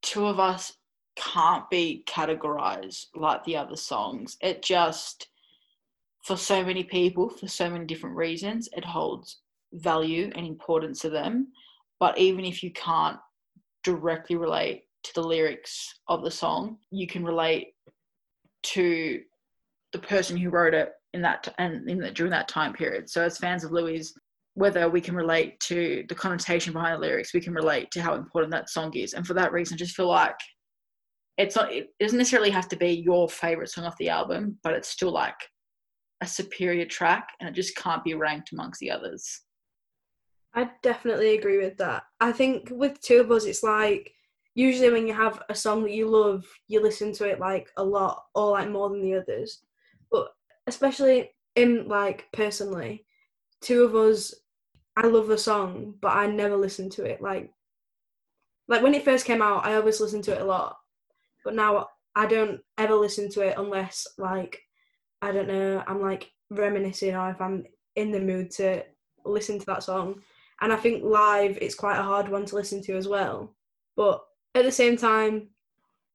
two 0.03 0.27
of 0.27 0.39
us 0.39 0.73
can't 1.17 1.69
be 1.71 2.05
categorized 2.07 3.07
like 3.15 3.45
the 3.45 3.57
other 3.57 3.77
songs. 3.77 4.37
It 4.41 4.63
just, 4.63 5.29
for 6.25 6.37
so 6.37 6.65
many 6.65 6.85
people, 6.85 7.29
for 7.29 7.49
so 7.49 7.69
many 7.69 7.85
different 7.85 8.17
reasons, 8.17 8.69
it 8.77 8.85
holds 8.85 9.41
value 9.73 10.31
and 10.35 10.47
importance 10.47 11.01
to 11.01 11.11
them. 11.11 11.49
But 12.01 12.19
even 12.19 12.45
if 12.45 12.63
you 12.63 12.73
can't 12.73 13.19
directly 13.83 14.37
relate 14.37 14.85
to 15.05 15.15
the 15.15 15.23
lyrics 15.23 16.01
of 16.09 16.23
the 16.23 16.31
song, 16.31 16.79
you 16.91 17.07
can 17.07 17.25
relate 17.25 17.75
to 18.63 19.21
the 19.93 19.99
person 19.99 20.37
who 20.37 20.51
wrote 20.51 20.75
it 20.75 20.93
in 21.15 21.23
that 21.23 21.53
and 21.59 21.89
in 21.89 21.99
the, 21.99 22.11
during 22.11 22.31
that 22.31 22.49
time 22.49 22.73
period. 22.73 23.09
So 23.09 23.25
as 23.25 23.39
fans 23.39 23.65
of 23.65 23.73
Louis, 23.73 24.13
whether 24.59 24.89
we 24.89 25.01
can 25.01 25.15
relate 25.15 25.61
to 25.61 26.05
the 26.09 26.15
connotation 26.17 26.73
behind 26.73 26.97
the 26.97 27.07
lyrics, 27.07 27.33
we 27.33 27.41
can 27.41 27.55
relate 27.55 27.93
to 27.93 28.03
how 28.03 28.15
important 28.15 28.51
that 28.51 28.69
song 28.69 28.93
is. 28.95 29.15
And 29.15 29.25
for 29.25 29.35
that 29.35 29.53
reason, 29.53 29.77
I 29.77 29.79
just 29.79 29.95
feel 29.95 30.09
like 30.09 30.35
it's 31.37 31.55
not, 31.55 31.73
it 31.73 31.91
doesn't 32.01 32.19
necessarily 32.19 32.51
have 32.51 32.69
to 32.71 32.77
be 32.77 32.91
your 32.91 33.29
favorite 33.29 33.71
song 33.71 33.85
off 33.85 33.97
the 33.99 34.09
album, 34.09 34.59
but 34.65 34.75
it's 34.75 34.89
still 34.89 35.13
like 35.13 35.37
a 36.23 36.27
superior 36.27 36.85
track 36.85 37.29
and 37.39 37.49
it 37.49 37.53
just 37.53 37.77
can't 37.77 38.03
be 38.03 38.15
ranked 38.15 38.51
amongst 38.53 38.81
the 38.81 38.91
others. 38.91 39.43
I 40.55 40.71
definitely 40.83 41.39
agree 41.39 41.59
with 41.59 41.77
that. 41.77 42.03
I 42.21 42.33
think 42.33 42.69
with 42.73 43.01
two 43.01 43.21
of 43.21 43.31
us, 43.31 43.45
it's 43.45 43.63
like 43.63 44.13
usually 44.57 44.91
when 44.91 45.07
you 45.07 45.15
have 45.15 45.41
a 45.49 45.55
song 45.55 45.85
that 45.85 45.93
you 45.93 46.09
love, 46.09 46.45
you 46.67 46.83
listen 46.83 47.13
to 47.13 47.29
it 47.29 47.39
like 47.39 47.71
a 47.77 47.85
lot 47.85 48.25
or 48.35 48.51
like 48.51 48.69
more 48.71 48.91
than 48.91 49.03
the 49.03 49.15
others. 49.15 49.61
But 50.11 50.31
especially 50.67 51.31
in 51.55 51.87
like 51.87 52.27
personally, 52.33 53.07
two 53.61 53.85
of 53.85 53.95
us 53.95 54.35
I 54.99 55.07
love 55.07 55.29
the 55.29 55.39
song, 55.39 55.95
but 56.01 56.09
I 56.09 56.27
never 56.27 56.57
listened 56.57 56.91
to 56.93 57.05
it. 57.05 57.23
Like, 57.23 57.53
like 58.67 58.83
when 58.83 58.95
it 58.95 59.05
first 59.05 59.27
came 59.27 59.41
out, 59.41 59.65
I 59.65 59.75
always 59.75 60.01
listened 60.01 60.25
to 60.25 60.33
it 60.33 60.41
a 60.41 60.45
lot, 60.45 60.77
but 61.45 61.55
now 61.55 61.89
I 62.17 62.27
don't 62.27 62.61
ever 62.79 62.97
listen 62.97 63.31
to 63.31 63.43
it 63.43 63.55
unless 63.57 64.09
like 64.19 64.61
I 65.23 65.31
don't 65.31 65.47
know, 65.47 65.85
I'm 65.87 66.03
like 66.03 66.33
reminiscing 66.51 67.15
or 67.15 67.31
if 67.31 67.41
I'm 67.41 67.65
in 67.95 68.11
the 68.11 68.19
mood 68.19 68.51
to 68.53 68.85
listen 69.25 69.61
to 69.61 69.67
that 69.67 69.85
song. 69.85 70.21
And 70.61 70.73
I 70.73 70.77
think 70.77 71.05
live 71.05 71.59
it's 71.61 71.77
quite 71.77 71.99
a 71.99 72.03
hard 72.03 72.29
one 72.29 72.45
to 72.47 72.57
listen 72.57 72.83
to 72.83 72.97
as 72.97 73.07
well. 73.07 73.55
But 73.95 74.25
at 74.57 74.65
the 74.65 74.73
same 74.73 74.97
time, 74.97 75.51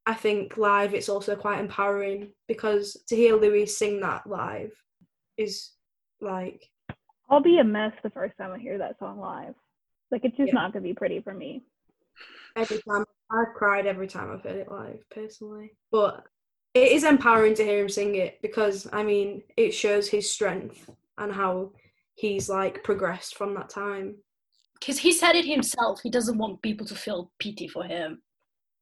I 0.05 0.13
think 0.13 0.57
live 0.57 0.93
it's 0.93 1.07
also 1.07 1.37
quite 1.37 1.59
empowering 1.59 2.33
because 2.49 3.01
to 3.07 3.15
hear 3.15 3.37
Louis 3.37 3.65
sing 3.65 4.01
that 4.01 4.27
live 4.27 4.73
is 5.37 5.71
like 6.19 6.69
I'll 7.33 7.41
be 7.41 7.57
a 7.57 7.63
mess 7.63 7.93
the 8.03 8.11
first 8.11 8.37
time 8.37 8.51
I 8.51 8.59
hear 8.59 8.77
that 8.77 8.99
song 8.99 9.19
live. 9.19 9.55
Like 10.11 10.23
it's 10.23 10.37
just 10.37 10.49
yeah. 10.49 10.53
not 10.53 10.71
gonna 10.71 10.83
be 10.83 10.93
pretty 10.93 11.19
for 11.19 11.33
me. 11.33 11.63
Every 12.55 12.79
time 12.87 13.05
I've 13.31 13.55
cried 13.55 13.87
every 13.87 14.07
time 14.07 14.31
I've 14.31 14.43
heard 14.43 14.57
it 14.57 14.71
live, 14.71 14.99
personally. 15.09 15.71
But 15.91 16.23
it 16.75 16.91
is 16.91 17.03
empowering 17.03 17.55
to 17.55 17.63
hear 17.63 17.81
him 17.81 17.89
sing 17.89 18.13
it 18.15 18.39
because 18.43 18.87
I 18.93 19.01
mean 19.01 19.41
it 19.57 19.73
shows 19.73 20.07
his 20.07 20.29
strength 20.29 20.87
and 21.17 21.33
how 21.33 21.71
he's 22.13 22.49
like 22.49 22.83
progressed 22.83 23.35
from 23.35 23.55
that 23.55 23.71
time. 23.71 24.17
Because 24.79 24.99
he 24.99 25.11
said 25.11 25.35
it 25.35 25.45
himself, 25.45 26.01
he 26.03 26.11
doesn't 26.11 26.37
want 26.37 26.61
people 26.61 26.85
to 26.85 26.95
feel 26.95 27.31
pity 27.39 27.67
for 27.67 27.83
him. 27.83 28.21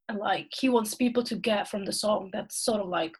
And 0.09 0.17
like 0.17 0.49
he 0.51 0.67
wants 0.67 0.93
people 0.93 1.23
to 1.23 1.37
get 1.37 1.69
from 1.69 1.85
the 1.85 1.93
song 1.93 2.31
that 2.33 2.51
sort 2.51 2.81
of 2.81 2.89
like 2.89 3.13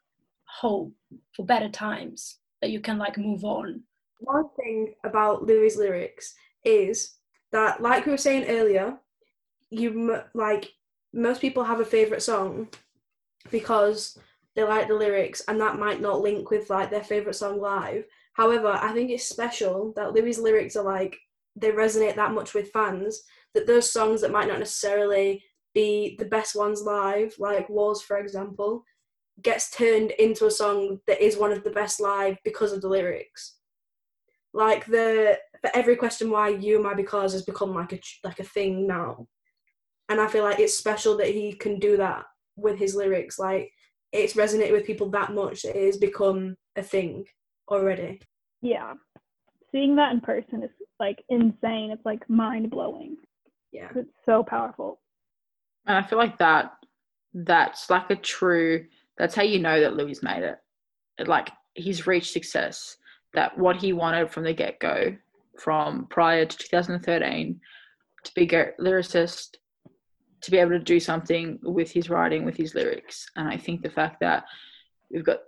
hope 0.43 0.91
for 1.33 1.45
better 1.45 1.69
times 1.69 2.39
that 2.61 2.71
you 2.71 2.81
can 2.81 2.97
like 2.97 3.17
move 3.17 3.45
on 3.45 3.83
one 4.21 4.49
thing 4.55 4.93
about 5.03 5.43
Louis' 5.43 5.77
lyrics 5.77 6.33
is 6.63 7.15
that, 7.51 7.81
like 7.81 8.05
we 8.05 8.11
were 8.11 8.17
saying 8.17 8.45
earlier, 8.47 8.97
you 9.69 10.21
like 10.33 10.71
most 11.13 11.41
people 11.41 11.63
have 11.63 11.79
a 11.79 11.85
favorite 11.85 12.21
song 12.21 12.69
because 13.49 14.17
they 14.55 14.63
like 14.63 14.87
the 14.87 14.93
lyrics, 14.93 15.41
and 15.47 15.59
that 15.59 15.79
might 15.79 16.01
not 16.01 16.21
link 16.21 16.49
with 16.51 16.69
like 16.69 16.89
their 16.89 17.03
favorite 17.03 17.35
song 17.35 17.59
live. 17.59 18.05
However, 18.33 18.67
I 18.67 18.93
think 18.93 19.09
it's 19.09 19.27
special 19.27 19.93
that 19.95 20.13
Louis' 20.13 20.39
lyrics 20.39 20.75
are 20.75 20.83
like 20.83 21.17
they 21.55 21.71
resonate 21.71 22.15
that 22.15 22.33
much 22.33 22.53
with 22.53 22.71
fans 22.71 23.23
that 23.53 23.67
those 23.67 23.91
songs 23.91 24.21
that 24.21 24.31
might 24.31 24.47
not 24.47 24.59
necessarily 24.59 25.43
be 25.73 26.15
the 26.17 26.25
best 26.25 26.55
ones 26.55 26.81
live, 26.81 27.33
like 27.39 27.69
Walls, 27.69 28.01
for 28.01 28.17
example, 28.17 28.83
gets 29.41 29.71
turned 29.71 30.11
into 30.11 30.45
a 30.45 30.51
song 30.51 30.99
that 31.07 31.21
is 31.21 31.37
one 31.37 31.51
of 31.51 31.63
the 31.63 31.71
best 31.71 31.99
live 31.99 32.37
because 32.45 32.71
of 32.71 32.81
the 32.81 32.87
lyrics 32.87 33.55
like 34.53 34.85
the 34.85 35.37
for 35.61 35.69
every 35.75 35.95
question 35.95 36.29
why 36.29 36.49
you 36.49 36.81
my 36.81 36.93
because 36.93 37.33
has 37.33 37.43
become 37.43 37.73
like 37.73 37.93
a 37.93 37.99
like 38.23 38.39
a 38.39 38.43
thing 38.43 38.87
now. 38.87 39.27
And 40.09 40.19
i 40.19 40.27
feel 40.27 40.43
like 40.43 40.59
it's 40.59 40.77
special 40.77 41.17
that 41.17 41.27
he 41.27 41.53
can 41.53 41.79
do 41.79 41.97
that 41.97 42.25
with 42.55 42.77
his 42.77 42.95
lyrics. 42.95 43.39
Like 43.39 43.71
it's 44.11 44.33
resonated 44.33 44.73
with 44.73 44.85
people 44.85 45.09
that 45.11 45.33
much 45.33 45.61
that 45.61 45.77
it 45.77 45.85
has 45.85 45.97
become 45.97 46.55
a 46.75 46.83
thing 46.83 47.25
already. 47.69 48.21
Yeah. 48.61 48.93
Seeing 49.71 49.95
that 49.95 50.11
in 50.11 50.19
person 50.19 50.63
is 50.63 50.69
like 50.99 51.23
insane. 51.29 51.91
It's 51.91 52.05
like 52.05 52.29
mind 52.29 52.69
blowing 52.69 53.15
yeah. 53.71 53.89
It's 53.95 54.09
so 54.25 54.43
powerful. 54.43 54.99
And 55.87 55.97
i 55.97 56.03
feel 56.03 56.19
like 56.19 56.37
that 56.37 56.73
that's 57.33 57.89
like 57.89 58.09
a 58.11 58.15
true 58.15 58.85
that's 59.17 59.33
how 59.33 59.41
you 59.41 59.57
know 59.57 59.79
that 59.79 59.95
louis 59.95 60.21
made 60.21 60.43
it 60.43 60.57
like 61.27 61.49
he's 61.73 62.05
reached 62.05 62.33
success 62.33 62.97
that 63.33 63.57
what 63.57 63.77
he 63.77 63.93
wanted 63.93 64.29
from 64.29 64.43
the 64.43 64.53
get 64.53 64.79
go, 64.79 65.15
from 65.59 66.07
prior 66.09 66.45
to 66.45 66.57
2013, 66.57 67.59
to 68.23 68.31
be 68.35 68.43
a 68.43 68.71
lyricist, 68.79 69.55
to 70.41 70.51
be 70.51 70.57
able 70.57 70.71
to 70.71 70.79
do 70.79 70.99
something 70.99 71.59
with 71.61 71.91
his 71.91 72.09
writing, 72.09 72.45
with 72.45 72.57
his 72.57 72.75
lyrics. 72.75 73.25
And 73.35 73.47
I 73.47 73.57
think 73.57 73.81
the 73.81 73.89
fact 73.89 74.19
that 74.21 74.43
we've 75.11 75.25
got 75.25 75.39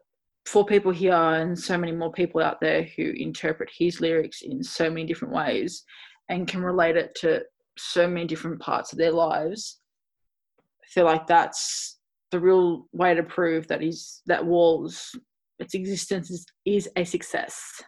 four 0.46 0.66
people 0.66 0.92
here 0.92 1.14
and 1.14 1.58
so 1.58 1.78
many 1.78 1.92
more 1.92 2.12
people 2.12 2.42
out 2.42 2.60
there 2.62 2.84
who 2.84 3.14
interpret 3.16 3.70
his 3.76 4.02
lyrics 4.02 4.42
in 4.42 4.64
so 4.64 4.90
many 4.90 5.06
different 5.06 5.34
ways 5.34 5.84
and 6.30 6.48
can 6.48 6.62
relate 6.62 6.98
it 6.98 7.16
to 7.16 7.42
so 7.78 8.08
many 8.08 8.26
different 8.26 8.60
parts 8.60 8.92
of 8.92 9.00
their 9.00 9.12
lives. 9.12 9.80
I 10.84 10.88
feel 10.88 11.06
like 11.06 11.28
that's 11.28 11.98
the 12.32 12.40
real 12.40 12.88
way 12.92 13.14
to 13.14 13.24
prove 13.24 13.68
that 13.68 13.82
he's 13.82 14.22
that 14.26 14.46
Walls 14.46 15.16
its 15.60 15.74
existence 15.74 16.46
is, 16.66 16.90
a 16.96 17.04
success. 17.04 17.82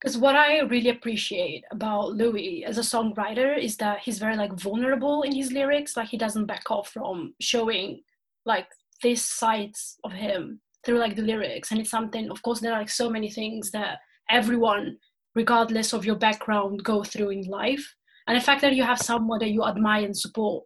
Because 0.00 0.16
what 0.16 0.36
I 0.36 0.60
really 0.60 0.90
appreciate 0.90 1.64
about 1.72 2.12
Louis 2.12 2.64
as 2.64 2.78
a 2.78 2.82
songwriter 2.82 3.58
is 3.58 3.76
that 3.78 4.00
he's 4.00 4.18
very 4.18 4.36
like 4.36 4.52
vulnerable 4.52 5.22
in 5.22 5.34
his 5.34 5.50
lyrics. 5.50 5.96
Like 5.96 6.08
he 6.08 6.16
doesn't 6.16 6.46
back 6.46 6.70
off 6.70 6.90
from 6.90 7.34
showing 7.40 8.02
like 8.44 8.68
these 9.02 9.24
sides 9.24 9.96
of 10.04 10.12
him 10.12 10.60
through 10.84 10.98
like 10.98 11.16
the 11.16 11.22
lyrics 11.22 11.70
and 11.70 11.80
it's 11.80 11.90
something 11.90 12.30
of 12.30 12.42
course 12.42 12.60
there 12.60 12.72
are 12.72 12.78
like 12.78 12.88
so 12.88 13.10
many 13.10 13.30
things 13.30 13.70
that 13.70 13.98
everyone 14.30 14.96
regardless 15.34 15.92
of 15.92 16.04
your 16.04 16.16
background 16.16 16.82
go 16.82 17.04
through 17.04 17.30
in 17.30 17.42
life 17.42 17.94
and 18.26 18.36
the 18.36 18.44
fact 18.44 18.60
that 18.60 18.74
you 18.74 18.82
have 18.82 18.98
someone 18.98 19.38
that 19.38 19.50
you 19.50 19.64
admire 19.64 20.04
and 20.04 20.16
support 20.16 20.64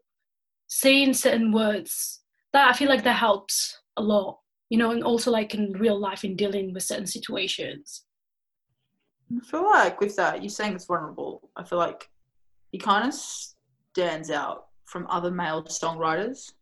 saying 0.68 1.12
certain 1.12 1.52
words 1.52 2.20
that 2.52 2.68
i 2.68 2.72
feel 2.72 2.88
like 2.88 3.04
that 3.04 3.16
helps 3.16 3.80
a 3.96 4.02
lot 4.02 4.38
you 4.72 4.78
know 4.78 4.90
and 4.90 5.04
also 5.04 5.30
like 5.30 5.54
in 5.54 5.72
real 5.84 5.98
life 6.08 6.24
in 6.24 6.34
dealing 6.42 6.72
with 6.72 6.82
certain 6.82 7.06
situations 7.06 8.04
I 9.36 9.44
feel 9.44 9.64
like 9.64 10.00
with 10.00 10.16
that, 10.16 10.42
you're 10.42 10.50
saying 10.50 10.74
it's 10.74 10.84
vulnerable. 10.84 11.50
I 11.56 11.64
feel 11.64 11.78
like 11.78 12.08
he 12.70 12.78
kind 12.78 13.08
of 13.08 13.14
stands 13.14 14.30
out 14.30 14.66
from 14.84 15.06
other 15.08 15.30
male 15.30 15.62
songwriters 15.64 16.52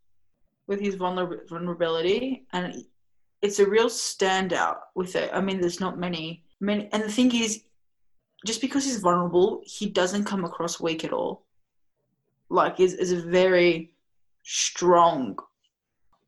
with 0.67 0.81
his 0.81 0.97
vulner- 0.97 1.49
vulnerability, 1.49 2.47
and 2.53 2.85
it's 3.43 3.59
a 3.59 3.69
real 3.69 3.89
standout 3.89 4.79
with 4.95 5.17
it. 5.17 5.31
I 5.33 5.41
mean, 5.41 5.61
there's 5.61 5.81
not 5.81 5.99
many, 5.99 6.45
many, 6.61 6.89
and 6.93 7.03
the 7.03 7.11
thing 7.11 7.35
is, 7.35 7.63
just 8.47 8.61
because 8.61 8.85
he's 8.85 9.01
vulnerable, 9.01 9.63
he 9.65 9.87
doesn't 9.87 10.25
come 10.25 10.45
across 10.45 10.81
weak 10.81 11.05
at 11.05 11.13
all. 11.13 11.47
Like, 12.49 12.81
is 12.81 12.95
is 12.95 13.13
a 13.13 13.21
very 13.21 13.95
strong, 14.45 15.39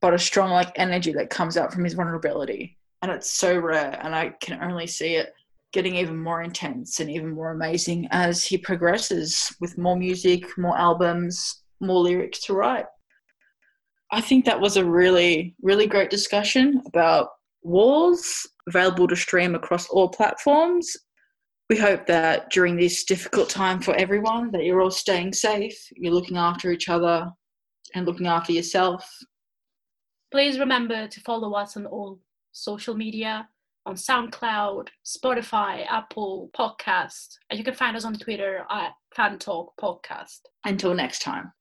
but 0.03 0.13
a 0.13 0.19
strong 0.19 0.51
like 0.51 0.73
energy 0.77 1.13
that 1.13 1.31
comes 1.31 1.57
out 1.57 1.73
from 1.73 1.85
his 1.85 1.95
vulnerability, 1.95 2.77
and 3.01 3.11
it's 3.11 3.33
so 3.33 3.57
rare, 3.57 3.99
and 4.03 4.15
I 4.15 4.35
can 4.43 4.63
only 4.63 4.87
see 4.87 5.15
it 5.15 5.33
getting 5.73 5.97
even 5.97 6.23
more 6.23 6.43
intense 6.43 7.01
and 7.01 7.11
even 7.11 7.31
more 7.31 7.53
amazing 7.53 8.07
as 8.11 8.45
he 8.45 8.59
progresses 8.59 9.57
with 9.61 9.79
more 9.79 9.97
music, 9.97 10.45
more 10.59 10.77
albums, 10.77 11.63
more 11.81 12.01
lyrics 12.01 12.41
to 12.41 12.53
write. 12.53 12.85
I 14.11 14.21
think 14.21 14.45
that 14.45 14.61
was 14.61 14.77
a 14.77 14.85
really, 14.85 15.55
really 15.63 15.87
great 15.87 16.11
discussion 16.11 16.83
about 16.87 17.29
Walls, 17.63 18.47
available 18.69 19.09
to 19.09 19.17
stream 19.17 19.55
across 19.55 19.89
all 19.89 20.09
platforms. 20.09 20.95
We 21.71 21.79
hope 21.79 22.07
that 22.07 22.51
during 22.51 22.77
this 22.77 23.05
difficult 23.05 23.49
time 23.49 23.81
for 23.81 23.95
everyone, 23.95 24.51
that 24.51 24.65
you're 24.65 24.83
all 24.83 24.91
staying 24.91 25.33
safe, 25.33 25.79
you're 25.97 26.13
looking 26.13 26.37
after 26.37 26.71
each 26.71 26.89
other 26.89 27.31
and 27.95 28.05
looking 28.05 28.27
after 28.27 28.53
yourself. 28.53 29.09
Please 30.33 30.59
remember 30.59 31.07
to 31.07 31.21
follow 31.21 31.53
us 31.53 31.77
on 31.77 31.85
all 31.85 32.19
social 32.53 32.95
media 32.95 33.47
on 33.85 33.97
SoundCloud, 33.97 34.89
Spotify, 35.05 35.85
Apple 35.87 36.51
Podcast, 36.57 37.37
and 37.51 37.59
you 37.59 37.65
can 37.65 37.75
find 37.75 37.99
us 37.99 38.07
on 38.07 38.15
Twitter 38.15 38.65
at 38.71 38.93
Fan 39.15 39.39
Talk 39.39 39.75
Podcast. 39.79 40.41
Until 40.65 40.95
next 40.95 41.21
time. 41.21 41.51